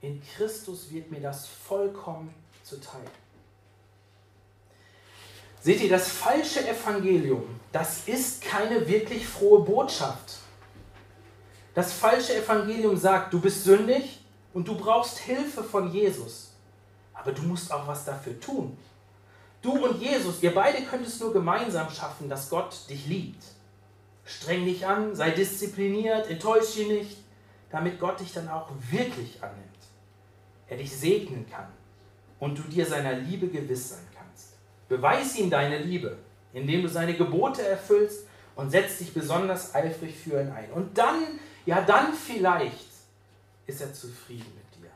In 0.00 0.22
Christus 0.34 0.90
wird 0.90 1.10
mir 1.10 1.20
das 1.20 1.46
vollkommen 1.46 2.34
zuteil. 2.64 3.04
Seht 5.60 5.80
ihr, 5.80 5.90
das 5.90 6.08
falsche 6.08 6.66
Evangelium, 6.66 7.44
das 7.70 8.08
ist 8.08 8.42
keine 8.42 8.88
wirklich 8.88 9.28
frohe 9.28 9.62
Botschaft. 9.62 10.38
Das 11.74 11.92
falsche 11.92 12.34
Evangelium 12.34 12.96
sagt, 12.96 13.32
du 13.32 13.40
bist 13.40 13.62
sündig 13.62 14.21
und 14.54 14.68
du 14.68 14.76
brauchst 14.76 15.18
Hilfe 15.18 15.62
von 15.62 15.92
Jesus. 15.92 16.52
Aber 17.14 17.32
du 17.32 17.42
musst 17.42 17.72
auch 17.72 17.86
was 17.86 18.04
dafür 18.04 18.38
tun. 18.40 18.76
Du 19.60 19.72
und 19.72 20.00
Jesus, 20.00 20.42
ihr 20.42 20.54
beide 20.54 20.82
könnt 20.82 21.06
es 21.06 21.20
nur 21.20 21.32
gemeinsam 21.32 21.88
schaffen, 21.90 22.28
dass 22.28 22.50
Gott 22.50 22.88
dich 22.88 23.06
liebt. 23.06 23.42
Streng 24.24 24.64
dich 24.64 24.86
an, 24.86 25.14
sei 25.14 25.30
diszipliniert, 25.30 26.28
enttäusch 26.28 26.76
ihn 26.76 26.88
nicht, 26.88 27.18
damit 27.70 28.00
Gott 28.00 28.20
dich 28.20 28.32
dann 28.32 28.48
auch 28.48 28.68
wirklich 28.90 29.42
annimmt. 29.42 29.62
Er 30.68 30.78
dich 30.78 30.96
segnen 30.96 31.46
kann 31.48 31.68
und 32.40 32.58
du 32.58 32.62
dir 32.62 32.86
seiner 32.86 33.12
Liebe 33.12 33.48
gewiss 33.48 33.90
sein 33.90 34.06
Beweis 34.92 35.38
ihm 35.38 35.48
deine 35.48 35.78
Liebe, 35.78 36.18
indem 36.52 36.82
du 36.82 36.88
seine 36.88 37.14
Gebote 37.14 37.66
erfüllst 37.66 38.26
und 38.56 38.68
setzt 38.68 39.00
dich 39.00 39.14
besonders 39.14 39.74
eifrig 39.74 40.14
für 40.14 40.38
ihn 40.38 40.50
ein. 40.50 40.70
Und 40.70 40.98
dann, 40.98 41.40
ja 41.64 41.80
dann 41.80 42.12
vielleicht, 42.12 42.91
ist 43.66 43.80
er 43.80 43.92
zufrieden 43.92 44.52
mit 44.54 44.82
dir. 44.82 44.90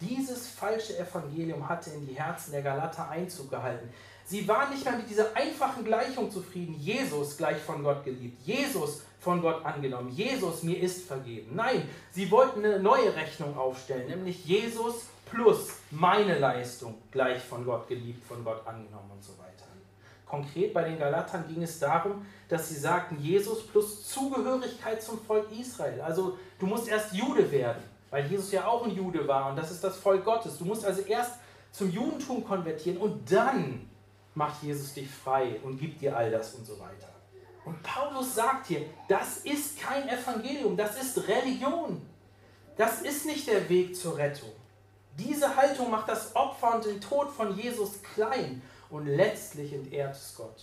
Dieses 0.00 0.48
falsche 0.48 0.98
Evangelium 0.98 1.68
hatte 1.68 1.90
in 1.90 2.06
die 2.06 2.14
Herzen 2.14 2.52
der 2.52 2.62
Galater 2.62 3.08
Einzug 3.08 3.50
gehalten. 3.50 3.88
Sie 4.24 4.46
waren 4.48 4.70
nicht 4.70 4.84
mehr 4.84 4.96
mit 4.96 5.08
dieser 5.08 5.36
einfachen 5.36 5.84
Gleichung 5.84 6.30
zufrieden. 6.30 6.74
Jesus 6.78 7.36
gleich 7.36 7.58
von 7.58 7.82
Gott 7.82 8.04
geliebt. 8.04 8.40
Jesus 8.44 9.02
von 9.20 9.40
Gott 9.40 9.64
angenommen. 9.64 10.10
Jesus 10.10 10.62
mir 10.62 10.80
ist 10.80 11.06
vergeben. 11.06 11.54
Nein, 11.54 11.88
sie 12.10 12.30
wollten 12.30 12.64
eine 12.64 12.80
neue 12.80 13.14
Rechnung 13.14 13.56
aufstellen, 13.56 14.08
nämlich 14.08 14.44
Jesus 14.44 15.06
plus 15.30 15.70
meine 15.90 16.38
Leistung 16.38 16.94
gleich 17.10 17.42
von 17.42 17.64
Gott 17.64 17.88
geliebt, 17.88 18.24
von 18.24 18.44
Gott 18.44 18.66
angenommen 18.66 19.10
und 19.12 19.22
so 19.22 19.32
weiter. 19.32 19.41
Konkret 20.32 20.72
bei 20.72 20.84
den 20.84 20.98
Galatern 20.98 21.46
ging 21.46 21.62
es 21.62 21.78
darum, 21.78 22.24
dass 22.48 22.70
sie 22.70 22.76
sagten, 22.76 23.18
Jesus 23.20 23.66
plus 23.66 24.08
Zugehörigkeit 24.08 25.02
zum 25.02 25.22
Volk 25.22 25.46
Israel. 25.52 26.00
Also 26.00 26.38
du 26.58 26.64
musst 26.64 26.88
erst 26.88 27.12
Jude 27.12 27.52
werden, 27.52 27.82
weil 28.08 28.24
Jesus 28.24 28.50
ja 28.50 28.66
auch 28.66 28.86
ein 28.86 28.96
Jude 28.96 29.28
war 29.28 29.50
und 29.50 29.56
das 29.56 29.70
ist 29.70 29.84
das 29.84 29.98
Volk 29.98 30.24
Gottes. 30.24 30.56
Du 30.56 30.64
musst 30.64 30.86
also 30.86 31.02
erst 31.02 31.32
zum 31.70 31.90
Judentum 31.90 32.46
konvertieren 32.46 32.96
und 32.96 33.30
dann 33.30 33.90
macht 34.34 34.62
Jesus 34.62 34.94
dich 34.94 35.10
frei 35.10 35.60
und 35.64 35.76
gibt 35.76 36.00
dir 36.00 36.16
all 36.16 36.30
das 36.30 36.54
und 36.54 36.66
so 36.66 36.80
weiter. 36.80 37.10
Und 37.66 37.82
Paulus 37.82 38.34
sagt 38.34 38.68
hier, 38.68 38.86
das 39.08 39.40
ist 39.40 39.78
kein 39.82 40.08
Evangelium, 40.08 40.78
das 40.78 40.98
ist 40.98 41.28
Religion. 41.28 42.00
Das 42.78 43.02
ist 43.02 43.26
nicht 43.26 43.46
der 43.48 43.68
Weg 43.68 43.94
zur 43.94 44.16
Rettung. 44.16 44.52
Diese 45.18 45.54
Haltung 45.54 45.90
macht 45.90 46.08
das 46.08 46.34
Opfer 46.34 46.76
und 46.76 46.86
den 46.86 47.02
Tod 47.02 47.28
von 47.28 47.54
Jesus 47.54 48.02
klein 48.14 48.62
und 48.92 49.06
letztlich 49.06 49.72
entehrt 49.72 50.14
es 50.14 50.34
Gott. 50.36 50.62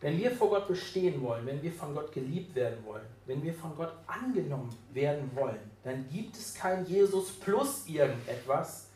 Wenn 0.00 0.18
wir 0.18 0.30
vor 0.30 0.48
Gott 0.48 0.66
bestehen 0.66 1.20
wollen, 1.20 1.44
wenn 1.44 1.62
wir 1.62 1.70
von 1.70 1.94
Gott 1.94 2.10
geliebt 2.12 2.54
werden 2.54 2.82
wollen, 2.86 3.04
wenn 3.26 3.42
wir 3.42 3.52
von 3.52 3.76
Gott 3.76 3.92
angenommen 4.06 4.74
werden 4.94 5.30
wollen, 5.34 5.60
dann 5.84 6.08
gibt 6.08 6.34
es 6.36 6.54
kein 6.54 6.86
Jesus 6.86 7.32
plus 7.32 7.86
irgendetwas, 7.86 8.88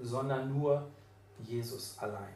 sondern 0.00 0.50
nur 0.58 0.88
Jesus 1.44 1.96
allein. 1.98 2.32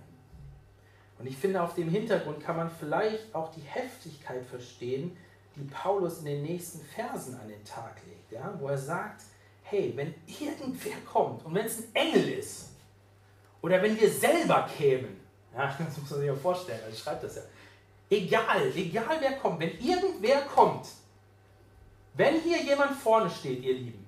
Und 1.19 1.27
ich 1.27 1.37
finde, 1.37 1.63
auf 1.63 1.75
dem 1.75 1.89
Hintergrund 1.89 2.41
kann 2.41 2.57
man 2.59 2.71
vielleicht 2.71 3.35
auch 3.35 3.51
die 3.53 3.63
Heftigkeit 3.63 4.45
verstehen, 4.45 5.17
die 5.57 5.65
Paulus 5.65 6.19
in 6.19 6.27
den 6.27 6.43
nächsten 6.43 6.81
Versen 6.85 7.37
an 7.37 7.49
den 7.49 7.65
Tag 7.65 7.97
legt, 8.07 8.33
ja? 8.33 8.55
wo 8.59 8.69
er 8.69 8.79
sagt, 8.79 9.23
hey, 9.63 9.93
wenn 9.97 10.15
irgendwer 10.27 10.97
kommt 11.11 11.43
und 11.47 11.55
wenn 11.55 11.65
es 11.65 11.79
ein 11.79 11.95
Engel 11.95 12.29
ist 12.35 12.72
oder 13.63 13.81
wenn 13.81 13.99
wir 13.99 14.11
selber 14.11 14.69
kämen, 14.77 15.21
ja, 15.57 15.67
das 15.79 15.97
muss 15.97 16.11
man 16.11 16.21
sich 16.21 16.29
ja 16.29 16.35
vorstellen, 16.35 16.81
also 16.85 16.97
schreibt 16.97 17.25
das 17.25 17.37
ja, 17.37 17.43
egal, 18.11 18.71
egal 18.75 19.17
wer 19.21 19.33
kommt, 19.39 19.61
wenn 19.61 19.79
irgendwer 19.79 20.43
kommt, 20.43 20.87
wenn 22.15 22.41
hier 22.41 22.63
jemand 22.63 22.93
vorne 22.93 23.31
steht, 23.31 23.63
ihr 23.63 23.75
Lieben, 23.75 24.07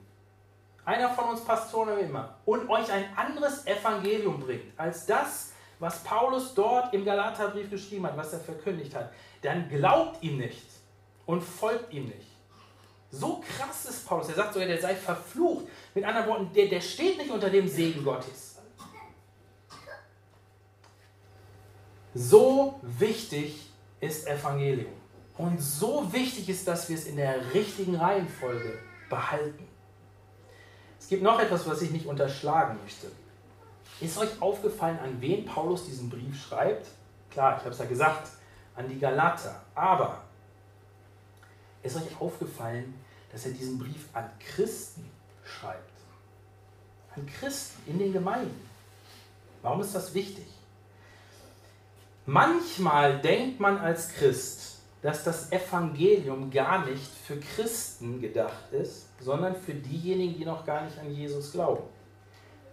einer 0.85 1.09
von 1.09 1.31
uns 1.31 1.43
Pastoren 1.43 1.99
immer, 1.99 2.37
und 2.45 2.69
euch 2.69 2.93
ein 2.93 3.07
anderes 3.17 3.67
Evangelium 3.67 4.41
bringt, 4.41 4.79
als 4.79 5.07
das, 5.07 5.53
was 5.79 6.05
Paulus 6.05 6.53
dort 6.55 6.93
im 6.93 7.05
Galaterbrief 7.05 7.71
geschrieben 7.71 8.07
hat, 8.07 8.17
was 8.17 8.35
er 8.35 8.41
verkündigt 8.41 8.95
hat, 8.95 9.11
dann 9.41 9.69
glaubt 9.69 10.23
ihm 10.23 10.39
nicht 10.39 10.67
und 11.27 11.43
folgt 11.43 11.93
ihm 11.93 12.07
nicht. 12.07 12.29
So 13.11 13.43
krass 13.57 13.85
ist 13.87 14.07
Paulus. 14.07 14.29
Er 14.29 14.35
sagt 14.35 14.55
sogar, 14.55 14.67
der 14.67 14.81
sei 14.81 14.95
verflucht. 14.95 15.67
Mit 15.95 16.05
anderen 16.05 16.29
Worten, 16.29 16.53
der, 16.53 16.67
der 16.67 16.81
steht 16.81 17.17
nicht 17.17 17.31
unter 17.31 17.49
dem 17.49 17.69
Segen 17.69 18.03
Gottes. 18.03 18.54
So 22.15 22.79
wichtig 22.83 23.71
ist 24.01 24.27
Evangelium. 24.29 24.93
Und 25.37 25.61
so 25.61 26.13
wichtig 26.13 26.49
ist, 26.49 26.69
dass 26.69 26.89
wir 26.89 26.97
es 26.97 27.07
in 27.07 27.17
der 27.17 27.53
richtigen 27.53 27.97
Reihenfolge 27.97 28.79
behalten. 29.11 29.67
Es 31.01 31.09
gibt 31.09 31.23
noch 31.23 31.41
etwas, 31.41 31.67
was 31.67 31.83
ich 31.83 31.91
nicht 31.91 32.07
unterschlagen 32.07 32.79
möchte. 32.83 33.11
Ist 34.01 34.17
euch 34.17 34.41
aufgefallen, 34.41 34.99
an 35.01 35.21
wen 35.21 35.45
Paulus 35.45 35.87
diesen 35.87 36.09
Brief 36.09 36.41
schreibt? 36.41 36.87
Klar, 37.31 37.57
ich 37.57 37.65
habe 37.65 37.71
es 37.71 37.79
ja 37.79 37.85
gesagt, 37.85 38.31
an 38.77 38.89
die 38.89 38.99
Galater. 38.99 39.61
Aber 39.75 40.23
ist 41.83 41.97
euch 41.97 42.21
aufgefallen, 42.21 42.95
dass 43.33 43.45
er 43.45 43.53
diesen 43.53 43.79
Brief 43.79 44.09
an 44.13 44.31
Christen 44.39 45.11
schreibt? 45.45 45.91
An 47.17 47.27
Christen 47.27 47.91
in 47.91 47.99
den 47.99 48.13
Gemeinden. 48.13 48.69
Warum 49.63 49.81
ist 49.81 49.95
das 49.95 50.15
wichtig? 50.15 50.47
Manchmal 52.27 53.21
denkt 53.21 53.61
man 53.61 53.79
als 53.79 54.15
Christ, 54.15 54.79
dass 55.03 55.25
das 55.25 55.53
Evangelium 55.53 56.51
gar 56.51 56.87
nicht 56.87 57.11
für 57.27 57.39
Christen 57.39 58.21
gedacht 58.23 58.73
ist, 58.73 59.09
sondern 59.21 59.55
für 59.55 59.75
diejenigen, 59.75 60.39
die 60.39 60.47
noch 60.47 60.65
gar 60.65 60.85
nicht 60.87 60.99
an 60.99 61.11
Jesus 61.11 61.53
glauben. 61.53 61.85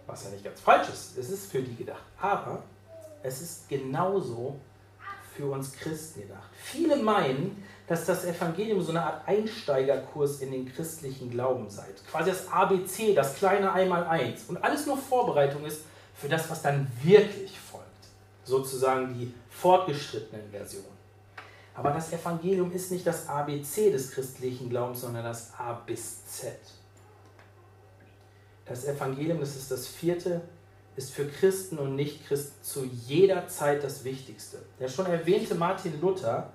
Was 0.06 0.24
ja 0.24 0.30
nicht 0.30 0.42
ganz 0.42 0.60
falsch 0.60 0.88
ist, 0.88 1.18
es 1.18 1.28
ist 1.28 1.52
für 1.52 1.60
die 1.60 1.76
gedacht. 1.76 2.02
Aber 2.18 2.62
es 3.22 3.42
ist 3.42 3.68
genauso 3.68 4.58
für 5.36 5.46
uns 5.46 5.72
Christen 5.72 6.22
gedacht. 6.22 6.48
Viele 6.54 6.96
meinen, 6.96 7.62
dass 7.86 8.06
das 8.06 8.24
Evangelium 8.24 8.80
so 8.80 8.90
eine 8.90 9.02
Art 9.02 9.28
Einsteigerkurs 9.28 10.40
in 10.40 10.52
den 10.52 10.72
christlichen 10.72 11.30
Glauben 11.30 11.68
sei. 11.68 11.84
Quasi 12.10 12.30
das 12.30 12.50
ABC, 12.50 13.14
das 13.14 13.36
kleine 13.36 13.70
Einmaleins. 13.72 14.44
Und 14.48 14.62
alles 14.64 14.86
nur 14.86 14.96
Vorbereitung 14.96 15.66
ist 15.66 15.82
für 16.14 16.28
das, 16.28 16.48
was 16.50 16.62
dann 16.62 16.86
wirklich 17.02 17.58
folgt. 17.58 17.71
Sozusagen 18.44 19.14
die 19.14 19.32
fortgeschrittenen 19.50 20.50
Versionen. 20.50 21.02
Aber 21.74 21.90
das 21.90 22.12
Evangelium 22.12 22.72
ist 22.72 22.90
nicht 22.90 23.06
das 23.06 23.28
ABC 23.28 23.90
des 23.90 24.10
christlichen 24.10 24.68
Glaubens, 24.68 25.00
sondern 25.00 25.24
das 25.24 25.52
A 25.58 25.72
bis 25.72 26.26
Z. 26.26 26.58
Das 28.66 28.84
Evangelium, 28.84 29.40
das 29.40 29.56
ist 29.56 29.70
das 29.70 29.86
vierte, 29.86 30.42
ist 30.96 31.12
für 31.12 31.26
Christen 31.26 31.78
und 31.78 31.96
Nichtchristen 31.96 32.62
zu 32.62 32.84
jeder 32.84 33.48
Zeit 33.48 33.82
das 33.82 34.04
Wichtigste. 34.04 34.58
Der 34.78 34.88
schon 34.88 35.06
erwähnte 35.06 35.54
Martin 35.54 36.00
Luther 36.00 36.52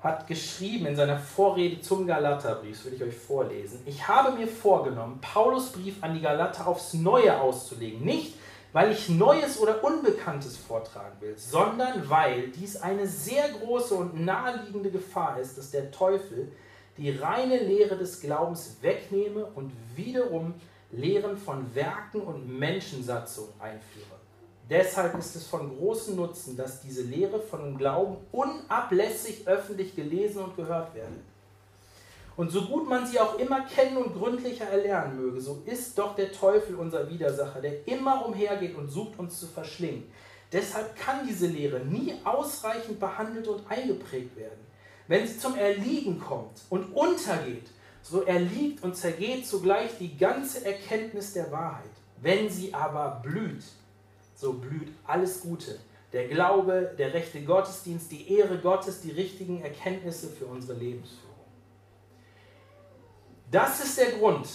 hat 0.00 0.26
geschrieben 0.26 0.86
in 0.86 0.96
seiner 0.96 1.18
Vorrede 1.18 1.80
zum 1.80 2.06
Galaterbrief, 2.06 2.76
das 2.76 2.84
will 2.84 2.94
ich 2.94 3.02
euch 3.02 3.16
vorlesen, 3.16 3.80
ich 3.86 4.06
habe 4.06 4.36
mir 4.36 4.46
vorgenommen, 4.46 5.18
Paulus 5.20 5.72
Brief 5.72 5.96
an 6.02 6.14
die 6.14 6.20
Galater 6.20 6.66
aufs 6.66 6.94
Neue 6.94 7.40
auszulegen. 7.40 8.04
Nicht, 8.04 8.34
weil 8.76 8.92
ich 8.92 9.08
Neues 9.08 9.58
oder 9.58 9.82
Unbekanntes 9.82 10.58
vortragen 10.58 11.16
will, 11.20 11.32
sondern 11.38 12.10
weil 12.10 12.48
dies 12.48 12.76
eine 12.76 13.06
sehr 13.06 13.48
große 13.48 13.94
und 13.94 14.22
naheliegende 14.22 14.90
Gefahr 14.90 15.40
ist, 15.40 15.56
dass 15.56 15.70
der 15.70 15.90
Teufel 15.90 16.52
die 16.98 17.10
reine 17.10 17.56
Lehre 17.56 17.96
des 17.96 18.20
Glaubens 18.20 18.76
wegnehme 18.82 19.46
und 19.46 19.72
wiederum 19.94 20.52
Lehren 20.92 21.38
von 21.38 21.74
Werken 21.74 22.20
und 22.20 22.58
Menschensatzung 22.58 23.48
einführe. 23.58 24.20
Deshalb 24.68 25.16
ist 25.16 25.34
es 25.36 25.46
von 25.46 25.74
großem 25.74 26.14
Nutzen, 26.14 26.54
dass 26.54 26.82
diese 26.82 27.00
Lehre 27.00 27.40
von 27.40 27.60
dem 27.64 27.78
Glauben 27.78 28.18
unablässig 28.30 29.48
öffentlich 29.48 29.96
gelesen 29.96 30.44
und 30.44 30.54
gehört 30.54 30.94
werde. 30.94 31.14
Und 32.36 32.50
so 32.50 32.62
gut 32.66 32.86
man 32.88 33.06
sie 33.06 33.18
auch 33.18 33.38
immer 33.38 33.62
kennen 33.62 33.96
und 33.96 34.14
gründlicher 34.14 34.66
erlernen 34.66 35.16
möge, 35.16 35.40
so 35.40 35.62
ist 35.64 35.96
doch 35.98 36.14
der 36.14 36.32
Teufel 36.32 36.76
unser 36.76 37.08
Widersacher, 37.10 37.62
der 37.62 37.88
immer 37.88 38.26
umhergeht 38.26 38.76
und 38.76 38.90
sucht 38.90 39.18
uns 39.18 39.40
zu 39.40 39.46
verschlingen. 39.46 40.04
Deshalb 40.52 40.96
kann 40.96 41.26
diese 41.26 41.46
Lehre 41.46 41.80
nie 41.80 42.14
ausreichend 42.24 43.00
behandelt 43.00 43.48
und 43.48 43.62
eingeprägt 43.68 44.36
werden. 44.36 44.66
Wenn 45.08 45.26
sie 45.26 45.38
zum 45.38 45.56
Erliegen 45.56 46.20
kommt 46.20 46.60
und 46.68 46.92
untergeht, 46.92 47.68
so 48.02 48.22
erliegt 48.22 48.84
und 48.84 48.96
zergeht 48.96 49.46
zugleich 49.46 49.90
die 49.98 50.16
ganze 50.16 50.64
Erkenntnis 50.64 51.32
der 51.32 51.50
Wahrheit. 51.50 51.90
Wenn 52.20 52.50
sie 52.50 52.72
aber 52.72 53.20
blüht, 53.22 53.64
so 54.34 54.52
blüht 54.52 54.88
alles 55.04 55.40
Gute. 55.40 55.78
Der 56.12 56.28
Glaube, 56.28 56.94
der 56.98 57.14
rechte 57.14 57.42
Gottesdienst, 57.42 58.12
die 58.12 58.32
Ehre 58.38 58.58
Gottes, 58.58 59.00
die 59.00 59.10
richtigen 59.10 59.62
Erkenntnisse 59.62 60.28
für 60.28 60.46
unsere 60.46 60.78
Lebensführung. 60.78 61.25
Das 63.56 63.82
ist 63.82 63.96
der 63.96 64.10
Grund, 64.10 64.46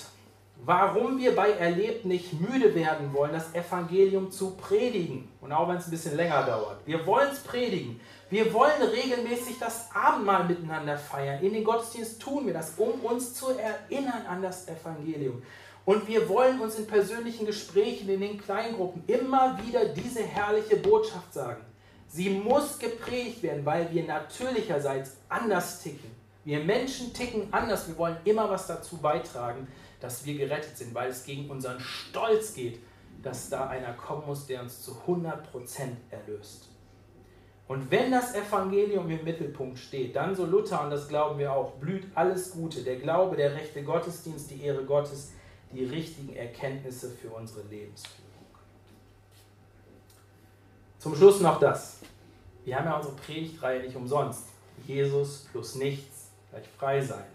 warum 0.64 1.18
wir 1.18 1.36
bei 1.36 1.50
Erlebt 1.54 2.06
nicht 2.06 2.40
müde 2.40 2.76
werden 2.76 3.12
wollen, 3.14 3.34
das 3.34 3.52
Evangelium 3.56 4.30
zu 4.30 4.52
predigen. 4.52 5.28
Und 5.42 5.52
auch 5.52 5.68
wenn 5.68 5.78
es 5.78 5.88
ein 5.88 5.90
bisschen 5.90 6.16
länger 6.16 6.44
dauert. 6.44 6.86
Wir 6.86 7.04
wollen 7.08 7.30
es 7.32 7.40
predigen. 7.40 8.00
Wir 8.30 8.54
wollen 8.54 8.80
regelmäßig 8.80 9.58
das 9.58 9.90
Abendmahl 9.92 10.44
miteinander 10.44 11.00
feiern. 11.00 11.42
In 11.42 11.54
den 11.54 11.64
Gottesdienst 11.64 12.22
tun 12.22 12.46
wir 12.46 12.54
das, 12.54 12.74
um 12.78 12.92
uns 13.04 13.34
zu 13.34 13.48
erinnern 13.58 14.24
an 14.30 14.44
das 14.44 14.68
Evangelium. 14.68 15.42
Und 15.84 16.08
wir 16.08 16.30
wollen 16.30 16.60
uns 16.60 16.76
in 16.76 16.86
persönlichen 16.86 17.48
Gesprächen, 17.48 18.08
in 18.08 18.22
den 18.22 18.40
Kleingruppen 18.40 19.04
immer 19.08 19.58
wieder 19.66 19.84
diese 19.86 20.22
herrliche 20.22 20.76
Botschaft 20.76 21.34
sagen. 21.34 21.66
Sie 22.08 22.30
muss 22.30 22.78
gepredigt 22.78 23.42
werden, 23.42 23.66
weil 23.66 23.92
wir 23.92 24.04
natürlicherseits 24.04 25.18
anders 25.28 25.82
ticken. 25.82 26.21
Wir 26.44 26.60
Menschen 26.64 27.14
ticken 27.14 27.54
anders. 27.54 27.88
Wir 27.88 27.98
wollen 27.98 28.18
immer 28.26 28.50
was 28.50 28.68
dazu 28.68 28.98
beitragen, 28.98 29.68
dass 30.00 30.26
wir 30.26 30.38
gerettet 30.38 30.78
sind, 30.78 30.94
weil 30.94 31.10
es 31.10 31.24
gegen 31.24 31.50
unseren 31.50 31.80
Stolz 31.80 32.56
geht, 32.56 32.80
dass 33.22 33.50
da 33.50 33.68
einer 33.68 33.94
kommen 33.94 34.26
muss, 34.26 34.48
der 34.48 34.62
uns 34.62 34.82
zu 34.82 34.94
100% 35.08 35.36
erlöst. 36.10 36.70
Und 37.68 37.90
wenn 37.92 38.12
das 38.12 38.34
Evangelium 38.34 39.10
im 39.10 39.24
Mittelpunkt 39.24 39.78
steht, 39.78 40.16
dann 40.16 40.36
so 40.36 40.46
Luther, 40.46 40.84
und 40.84 40.90
das 40.90 41.08
glauben 41.08 41.38
wir 41.40 41.54
auch, 41.54 41.74
blüht 41.74 42.06
alles 42.16 42.52
Gute, 42.52 42.82
der 42.82 42.98
Glaube, 42.98 43.38
der 43.38 43.54
rechte 43.54 43.84
Gottesdienst, 43.84 44.50
die 44.50 44.64
Ehre 44.64 44.84
Gottes, 44.84 45.32
die 45.72 45.86
richtigen 45.86 46.36
Erkenntnisse 46.36 47.10
für 47.10 47.30
unsere 47.30 47.62
Lebensführung. 47.68 48.18
Zum 50.98 51.16
Schluss 51.16 51.40
noch 51.40 51.60
das. 51.60 52.00
Wir 52.66 52.78
haben 52.78 52.86
ja 52.86 52.98
unsere 52.98 53.16
Predigtreihe 53.16 53.82
nicht 53.82 53.96
umsonst. 53.96 54.48
Jesus 54.86 55.48
plus 55.52 55.76
nichts 55.76 56.21
gleich 56.52 56.68
frei 56.78 57.02
sein 57.02 57.26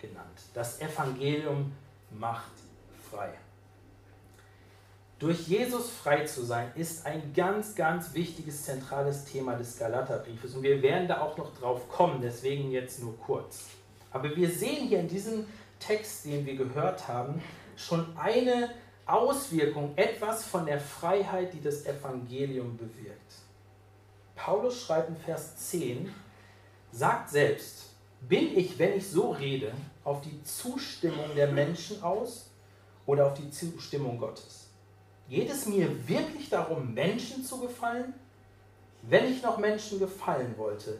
genannt. 0.00 0.40
Das 0.54 0.80
Evangelium 0.80 1.72
macht 2.10 2.52
frei. 3.10 3.30
Durch 5.18 5.46
Jesus 5.46 5.88
frei 5.88 6.24
zu 6.24 6.42
sein, 6.42 6.72
ist 6.74 7.06
ein 7.06 7.32
ganz, 7.32 7.76
ganz 7.76 8.12
wichtiges, 8.12 8.64
zentrales 8.64 9.24
Thema 9.24 9.54
des 9.54 9.78
Galaterbriefes. 9.78 10.54
Und 10.54 10.64
wir 10.64 10.82
werden 10.82 11.06
da 11.06 11.20
auch 11.20 11.36
noch 11.36 11.54
drauf 11.54 11.88
kommen, 11.88 12.20
deswegen 12.20 12.72
jetzt 12.72 13.00
nur 13.00 13.16
kurz. 13.18 13.66
Aber 14.10 14.34
wir 14.34 14.50
sehen 14.50 14.88
hier 14.88 14.98
in 14.98 15.06
diesem 15.06 15.46
Text, 15.78 16.24
den 16.24 16.44
wir 16.44 16.56
gehört 16.56 17.06
haben, 17.06 17.40
schon 17.76 18.16
eine 18.16 18.70
Auswirkung, 19.06 19.92
etwas 19.96 20.44
von 20.44 20.66
der 20.66 20.80
Freiheit, 20.80 21.54
die 21.54 21.60
das 21.60 21.86
Evangelium 21.86 22.76
bewirkt. 22.76 23.34
Paulus 24.34 24.82
schreibt 24.82 25.08
in 25.08 25.16
Vers 25.16 25.56
10, 25.56 26.12
sagt 26.90 27.30
selbst, 27.30 27.91
bin 28.28 28.56
ich, 28.56 28.78
wenn 28.78 28.96
ich 28.96 29.08
so 29.08 29.30
rede, 29.30 29.72
auf 30.04 30.20
die 30.20 30.42
Zustimmung 30.44 31.34
der 31.34 31.50
Menschen 31.52 32.02
aus 32.02 32.50
oder 33.06 33.26
auf 33.26 33.34
die 33.34 33.50
Zustimmung 33.50 34.18
Gottes? 34.18 34.68
Geht 35.28 35.50
es 35.50 35.66
mir 35.66 35.88
wirklich 36.08 36.48
darum, 36.48 36.92
Menschen 36.94 37.44
zu 37.44 37.58
gefallen? 37.60 38.14
Wenn 39.02 39.32
ich 39.32 39.42
noch 39.42 39.58
Menschen 39.58 39.98
gefallen 39.98 40.54
wollte, 40.56 40.98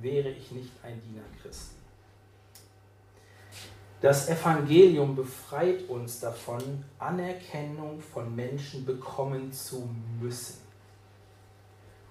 wäre 0.00 0.30
ich 0.30 0.50
nicht 0.52 0.72
ein 0.82 1.00
Diener 1.02 1.24
Christi. 1.42 1.74
Das 4.00 4.28
Evangelium 4.28 5.16
befreit 5.16 5.88
uns 5.88 6.20
davon, 6.20 6.84
Anerkennung 6.98 8.00
von 8.00 8.34
Menschen 8.34 8.84
bekommen 8.84 9.50
zu 9.52 9.88
müssen 10.20 10.58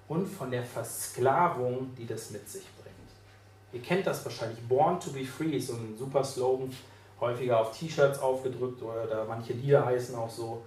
und 0.08 0.26
von 0.26 0.50
der 0.50 0.64
Versklavung, 0.64 1.94
die 1.96 2.06
das 2.06 2.30
mit 2.30 2.48
sich 2.48 2.62
bringt. 2.62 2.73
Ihr 3.74 3.82
kennt 3.82 4.06
das 4.06 4.24
wahrscheinlich. 4.24 4.60
Born 4.68 5.00
to 5.00 5.10
be 5.10 5.24
free 5.24 5.56
ist 5.56 5.66
so 5.66 5.74
ein 5.74 5.96
super 5.98 6.22
Slogan, 6.22 6.70
häufiger 7.20 7.60
auf 7.60 7.76
T-Shirts 7.76 8.20
aufgedrückt 8.20 8.80
oder 8.80 9.24
manche 9.26 9.52
Lieder 9.52 9.84
heißen 9.84 10.14
auch 10.14 10.30
so. 10.30 10.62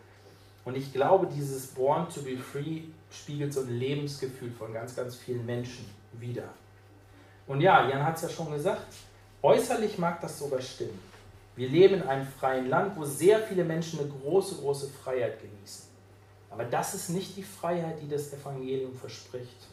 Und 0.66 0.76
ich 0.76 0.92
glaube, 0.92 1.28
dieses 1.28 1.68
Born 1.68 2.08
to 2.14 2.22
be 2.22 2.38
Free 2.38 2.82
spiegelt 3.10 3.54
so 3.54 3.62
ein 3.62 3.70
Lebensgefühl 3.70 4.52
von 4.52 4.74
ganz, 4.74 4.94
ganz 4.94 5.16
vielen 5.16 5.46
Menschen 5.46 5.86
wider. 6.12 6.50
Und 7.48 7.62
ja, 7.62 7.88
Jan 7.88 8.04
hat 8.04 8.18
es 8.18 8.24
ja 8.24 8.30
schon 8.30 8.52
gesagt, 8.52 8.94
äußerlich 9.42 9.98
mag 9.98 10.20
das 10.20 10.38
sogar 10.38 10.60
stimmen. 10.60 11.00
Wir 11.56 11.70
leben 11.70 11.96
in 11.96 12.04
einem 12.04 12.28
freien 12.28 12.68
Land, 12.68 12.98
wo 12.98 13.06
sehr 13.06 13.40
viele 13.40 13.64
Menschen 13.64 14.00
eine 14.00 14.10
große, 14.10 14.56
große 14.56 14.90
Freiheit 14.90 15.40
genießen. 15.42 15.86
Aber 16.50 16.66
das 16.66 16.94
ist 16.94 17.10
nicht 17.12 17.38
die 17.38 17.44
Freiheit, 17.44 18.02
die 18.02 18.10
das 18.10 18.34
Evangelium 18.34 18.94
verspricht. 18.94 19.68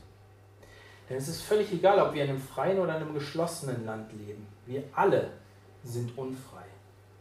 Denn 1.08 1.18
es 1.18 1.28
ist 1.28 1.42
völlig 1.42 1.72
egal, 1.72 2.00
ob 2.00 2.14
wir 2.14 2.24
in 2.24 2.30
einem 2.30 2.40
freien 2.40 2.78
oder 2.78 2.96
in 2.96 3.02
einem 3.02 3.14
geschlossenen 3.14 3.84
Land 3.84 4.12
leben. 4.12 4.46
Wir 4.66 4.84
alle 4.94 5.30
sind 5.82 6.16
unfrei. 6.16 6.64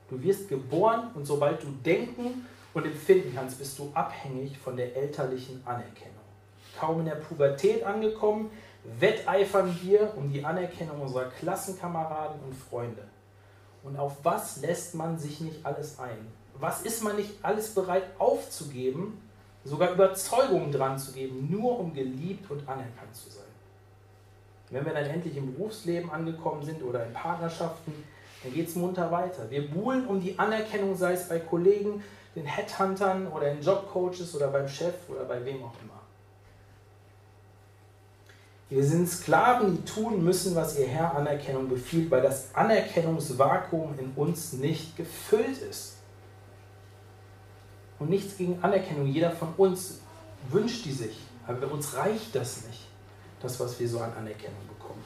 Du 0.09 0.21
wirst 0.21 0.47
geboren 0.47 1.11
und 1.15 1.25
sobald 1.25 1.63
du 1.63 1.67
denken 1.84 2.45
und 2.73 2.86
empfinden 2.86 3.34
kannst, 3.36 3.59
bist 3.59 3.77
du 3.79 3.91
abhängig 3.93 4.57
von 4.57 4.77
der 4.77 4.95
elterlichen 4.95 5.61
Anerkennung. 5.65 6.13
Kaum 6.79 6.99
in 6.99 7.05
der 7.05 7.15
Pubertät 7.15 7.84
angekommen, 7.84 8.49
wetteifern 8.99 9.77
wir 9.81 10.13
um 10.15 10.31
die 10.31 10.43
Anerkennung 10.43 11.01
unserer 11.01 11.29
Klassenkameraden 11.29 12.41
und 12.41 12.53
Freunde. 12.53 13.03
Und 13.84 13.97
auf 13.97 14.17
was 14.23 14.61
lässt 14.61 14.95
man 14.95 15.17
sich 15.17 15.41
nicht 15.41 15.65
alles 15.65 15.99
ein? 15.99 16.27
Was 16.59 16.84
ist 16.84 17.03
man 17.03 17.15
nicht 17.15 17.31
alles 17.41 17.73
bereit 17.73 18.03
aufzugeben, 18.17 19.21
sogar 19.65 19.91
Überzeugungen 19.91 20.71
dran 20.71 20.97
zu 20.97 21.11
geben, 21.11 21.47
nur 21.49 21.79
um 21.79 21.93
geliebt 21.93 22.49
und 22.49 22.67
anerkannt 22.67 23.13
zu 23.13 23.29
sein? 23.29 23.53
Wenn 24.74 24.86
wir 24.86 24.93
dann 24.93 25.05
endlich 25.05 25.38
im 25.38 25.53
Berufsleben 25.53 26.09
angekommen 26.09 26.63
sind 26.63 26.82
oder 26.84 27.05
in 27.05 27.13
Partnerschaften, 27.13 27.93
dann 28.41 28.53
geht 28.53 28.67
es 28.67 28.76
munter 28.76 29.11
weiter. 29.11 29.49
Wir 29.51 29.69
buhlen 29.69 30.07
um 30.07 30.19
die 30.19 30.38
Anerkennung, 30.39 30.95
sei 30.95 31.13
es 31.13 31.30
bei 31.30 31.39
Kollegen, 31.39 32.03
den 32.36 32.45
Headhuntern 32.45 33.28
oder 33.28 33.53
den 33.53 33.61
Jobcoaches 33.61 34.36
oder 34.36 34.47
beim 34.47 34.67
Chef 34.67 34.95
oder 35.07 35.26
bei 35.26 35.45
wem 35.45 35.63
auch 35.63 35.76
immer. 35.84 36.01
Wir 38.69 38.84
sind 38.84 39.07
Sklaven, 39.07 39.78
die 39.78 39.86
tun 39.86 40.24
müssen, 40.24 40.55
was 40.55 40.80
ihr 40.80 40.88
Herr 40.88 41.15
Anerkennung 41.15 41.69
befiehlt, 41.69 42.09
weil 42.09 42.24
das 42.24 42.55
Anerkennungsvakuum 42.55 43.99
in 43.99 44.11
uns 44.15 44.53
nicht 44.53 44.97
gefüllt 44.97 45.59
ist. 45.59 45.97
Und 47.99 48.09
nichts 48.09 48.36
gegen 48.36 48.57
Anerkennung. 48.63 49.05
Jeder 49.05 49.30
von 49.30 49.49
uns 49.57 49.99
wünscht 50.49 50.86
die 50.86 50.91
sich. 50.91 51.19
Aber 51.45 51.71
uns 51.71 51.95
reicht 51.95 52.34
das 52.34 52.65
nicht, 52.65 52.88
das, 53.43 53.59
was 53.59 53.79
wir 53.79 53.87
so 53.87 53.99
an 53.99 54.13
Anerkennung 54.13 54.67
bekommen. 54.67 55.03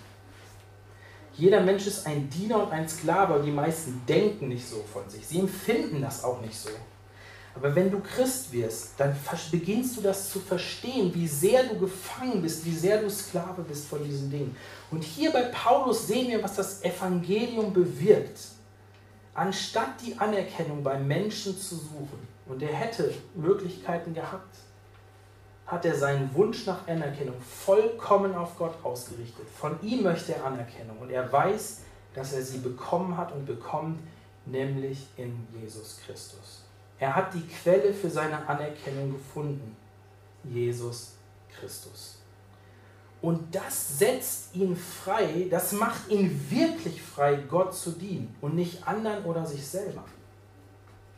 Jeder 1.35 1.61
Mensch 1.61 1.85
ist 1.85 2.07
ein 2.07 2.29
Diener 2.29 2.63
und 2.63 2.71
ein 2.71 2.87
Sklave, 2.89 3.35
aber 3.35 3.43
die 3.43 3.51
meisten 3.51 4.01
denken 4.07 4.47
nicht 4.47 4.67
so 4.67 4.83
von 4.91 5.07
sich. 5.09 5.25
Sie 5.27 5.39
empfinden 5.39 6.01
das 6.01 6.23
auch 6.23 6.41
nicht 6.41 6.57
so. 6.57 6.69
Aber 7.53 7.73
wenn 7.75 7.89
du 7.89 7.99
Christ 7.99 8.51
wirst, 8.51 8.91
dann 8.97 9.15
beginnst 9.51 9.97
du 9.97 10.01
das 10.01 10.31
zu 10.31 10.39
verstehen, 10.39 11.13
wie 11.13 11.27
sehr 11.27 11.63
du 11.63 11.79
gefangen 11.79 12.41
bist, 12.41 12.63
wie 12.65 12.75
sehr 12.75 13.01
du 13.01 13.09
Sklave 13.09 13.63
bist 13.63 13.87
von 13.87 14.03
diesen 14.03 14.29
Dingen. 14.29 14.55
Und 14.91 15.03
hier 15.03 15.31
bei 15.31 15.43
Paulus 15.43 16.07
sehen 16.07 16.29
wir, 16.29 16.43
was 16.43 16.55
das 16.55 16.83
Evangelium 16.83 17.73
bewirkt. 17.73 18.39
Anstatt 19.33 20.01
die 20.05 20.17
Anerkennung 20.17 20.83
beim 20.83 21.07
Menschen 21.07 21.57
zu 21.57 21.75
suchen, 21.75 22.27
und 22.47 22.61
er 22.61 22.73
hätte 22.73 23.13
Möglichkeiten 23.35 24.13
gehabt, 24.13 24.55
hat 25.67 25.85
er 25.85 25.95
seinen 25.95 26.33
Wunsch 26.33 26.65
nach 26.65 26.87
Anerkennung 26.87 27.39
vollkommen 27.41 28.33
auf 28.35 28.57
Gott 28.57 28.73
ausgerichtet. 28.83 29.47
Von 29.49 29.77
ihm 29.81 30.03
möchte 30.03 30.33
er 30.33 30.45
Anerkennung 30.45 30.97
und 30.99 31.11
er 31.11 31.31
weiß, 31.31 31.81
dass 32.15 32.33
er 32.33 32.41
sie 32.41 32.59
bekommen 32.59 33.17
hat 33.17 33.33
und 33.33 33.45
bekommt, 33.45 33.99
nämlich 34.45 35.07
in 35.17 35.45
Jesus 35.61 35.99
Christus. 36.05 36.63
Er 36.99 37.15
hat 37.15 37.33
die 37.33 37.45
Quelle 37.45 37.93
für 37.93 38.09
seine 38.09 38.47
Anerkennung 38.47 39.11
gefunden. 39.11 39.75
Jesus 40.43 41.13
Christus. 41.59 42.17
Und 43.21 43.53
das 43.53 43.97
setzt 43.97 44.55
ihn 44.55 44.75
frei, 44.75 45.47
das 45.49 45.71
macht 45.71 46.09
ihn 46.09 46.39
wirklich 46.49 47.01
frei, 47.01 47.35
Gott 47.49 47.75
zu 47.75 47.91
dienen 47.91 48.35
und 48.41 48.55
nicht 48.55 48.87
anderen 48.87 49.25
oder 49.25 49.45
sich 49.45 49.65
selber. 49.65 50.03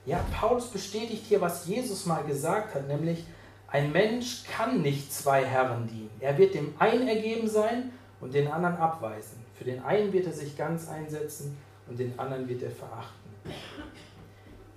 Ja, 0.06 0.24
Paulus 0.34 0.68
bestätigt 0.68 1.26
hier, 1.28 1.42
was 1.42 1.68
Jesus 1.68 2.06
mal 2.06 2.24
gesagt 2.24 2.74
hat, 2.74 2.88
nämlich 2.88 3.26
ein 3.72 3.92
Mensch 3.92 4.44
kann 4.46 4.82
nicht 4.82 5.14
zwei 5.14 5.46
Herren 5.46 5.88
dienen. 5.88 6.10
Er 6.20 6.38
wird 6.38 6.56
dem 6.56 6.74
einen 6.80 7.08
ergeben 7.08 7.48
sein 7.48 7.92
und 8.20 8.34
den 8.34 8.48
anderen 8.48 8.78
abweisen. 8.78 9.44
Für 9.58 9.64
den 9.64 9.84
einen 9.84 10.12
wird 10.12 10.26
er 10.26 10.34
sich 10.34 10.58
ganz 10.58 10.88
einsetzen 10.90 11.58
und 11.88 12.00
den 12.00 12.18
anderen 12.18 12.48
wird 12.48 12.64
er 12.64 12.72
verachten. 12.72 13.30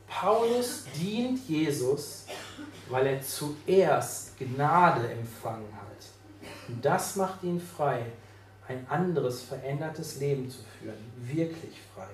Paulus 0.09 0.84
dient 1.01 1.49
Jesus, 1.49 2.26
weil 2.90 3.07
er 3.07 3.22
zuerst 3.22 4.38
Gnade 4.38 5.11
empfangen 5.11 5.72
hat. 5.74 5.82
Und 6.68 6.84
das 6.84 7.16
macht 7.16 7.43
ihn 7.43 7.61
frei, 7.61 8.05
ein 8.68 8.86
anderes, 8.88 9.43
verändertes 9.43 10.20
Leben 10.20 10.49
zu 10.51 10.59
führen, 10.78 10.97
wirklich 11.16 11.80
frei. 11.95 12.09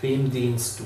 Wem 0.00 0.30
dienst 0.30 0.80
du? 0.80 0.84